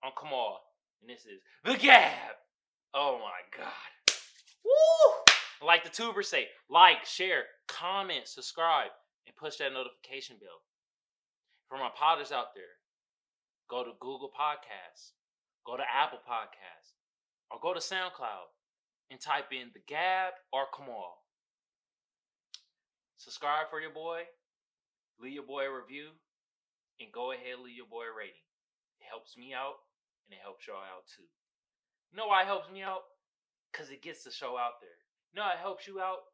On 0.03 0.11
Kamal. 0.19 0.59
And 1.01 1.09
this 1.09 1.25
is 1.25 1.41
The 1.63 1.77
Gab. 1.77 2.35
Oh 2.93 3.19
my 3.19 3.41
God. 3.55 4.15
Woo! 4.65 5.65
Like 5.67 5.83
the 5.83 5.89
tubers 5.89 6.27
say, 6.27 6.47
like, 6.69 7.05
share, 7.05 7.43
comment, 7.67 8.27
subscribe, 8.27 8.91
and 9.25 9.35
push 9.35 9.57
that 9.57 9.73
notification 9.73 10.37
bell. 10.39 10.61
For 11.69 11.77
my 11.77 11.89
potters 11.95 12.31
out 12.31 12.55
there, 12.55 12.79
go 13.69 13.83
to 13.83 13.91
Google 13.99 14.29
Podcasts, 14.29 15.11
go 15.65 15.77
to 15.77 15.83
Apple 15.83 16.19
Podcasts, 16.19 16.95
or 17.51 17.59
go 17.61 17.73
to 17.73 17.79
SoundCloud 17.79 18.49
and 19.11 19.19
type 19.19 19.51
in 19.51 19.71
the 19.73 19.81
Gab 19.87 20.33
or 20.53 20.65
Kamal. 20.75 21.23
Subscribe 23.17 23.69
for 23.69 23.81
your 23.81 23.91
boy, 23.91 24.23
leave 25.19 25.33
your 25.33 25.43
boy 25.43 25.65
a 25.65 25.75
review, 25.75 26.09
and 26.99 27.11
go 27.11 27.31
ahead 27.31 27.59
leave 27.63 27.75
your 27.75 27.89
boy 27.89 28.03
a 28.03 28.15
rating. 28.15 28.45
It 29.01 29.05
helps 29.09 29.35
me 29.37 29.53
out 29.53 29.79
and 30.27 30.35
it 30.35 30.43
helps 30.43 30.67
y'all 30.67 30.83
out 30.83 31.07
too. 31.07 31.23
You 32.11 32.17
know 32.17 32.27
why 32.27 32.43
it 32.43 32.51
helps 32.51 32.71
me 32.71 32.83
out? 32.83 33.07
Because 33.71 33.89
it 33.89 34.03
gets 34.03 34.23
the 34.23 34.31
show 34.31 34.57
out 34.57 34.79
there. 34.83 34.99
You 35.31 35.39
know 35.39 35.47
it 35.47 35.59
helps 35.59 35.87
you 35.87 35.99
out? 35.99 36.27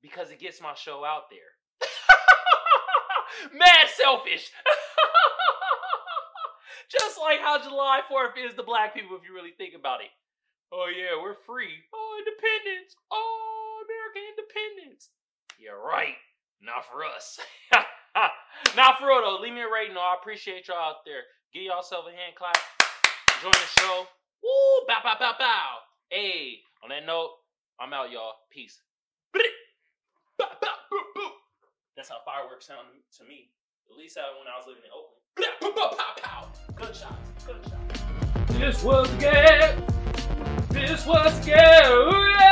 Because 0.00 0.30
it 0.30 0.40
gets 0.40 0.60
my 0.60 0.74
show 0.74 1.04
out 1.04 1.28
there. 1.30 1.52
Mad 3.58 3.88
selfish. 3.92 4.50
Just 6.90 7.18
like 7.20 7.40
how 7.40 7.56
July 7.62 8.00
4th 8.10 8.36
is 8.36 8.54
to 8.54 8.62
black 8.62 8.94
people, 8.94 9.16
if 9.16 9.24
you 9.24 9.34
really 9.34 9.56
think 9.56 9.72
about 9.72 10.00
it. 10.00 10.12
Oh, 10.72 10.88
yeah, 10.92 11.16
we're 11.20 11.40
free. 11.46 11.72
Oh, 11.92 12.20
independence. 12.20 12.96
Oh, 13.10 13.84
American 13.84 14.24
independence. 14.36 15.08
Yeah, 15.60 15.72
right. 15.72 16.16
Not 16.60 16.84
for 16.84 17.04
us. 17.04 17.40
Not 18.76 18.98
for 18.98 19.08
real, 19.08 19.22
though. 19.24 19.40
Leave 19.40 19.54
me 19.54 19.60
a 19.60 19.72
rating, 19.72 19.94
though. 19.94 20.04
I 20.04 20.16
appreciate 20.20 20.68
y'all 20.68 20.76
out 20.76 21.04
there. 21.04 21.24
Give 21.52 21.64
yourself 21.64 22.06
a 22.08 22.12
hand 22.12 22.36
clap. 22.36 22.56
Join 23.42 23.50
the 23.50 23.58
show. 23.80 24.06
Woo! 24.40 24.86
Bow, 24.86 25.00
bow, 25.02 25.16
bow, 25.18 25.34
bow. 25.36 25.78
Hey, 26.10 26.60
on 26.84 26.90
that 26.90 27.04
note, 27.04 27.30
I'm 27.80 27.92
out, 27.92 28.12
y'all. 28.12 28.34
Peace. 28.52 28.80
That's 31.96 32.08
how 32.08 32.18
fireworks 32.24 32.68
sound 32.68 32.86
to 33.18 33.24
me. 33.24 33.50
At 33.90 33.96
least 33.98 34.16
when 34.16 34.46
I 34.46 34.56
was 34.56 34.68
living 34.68 34.84
in 34.86 34.92
Oakland. 34.94 35.18
Gunshots, 36.76 37.44
gunshots. 37.44 38.02
This 38.60 38.84
was 38.84 39.10
good. 39.18 39.74
This 40.70 41.04
was 41.04 41.44
good. 41.44 42.51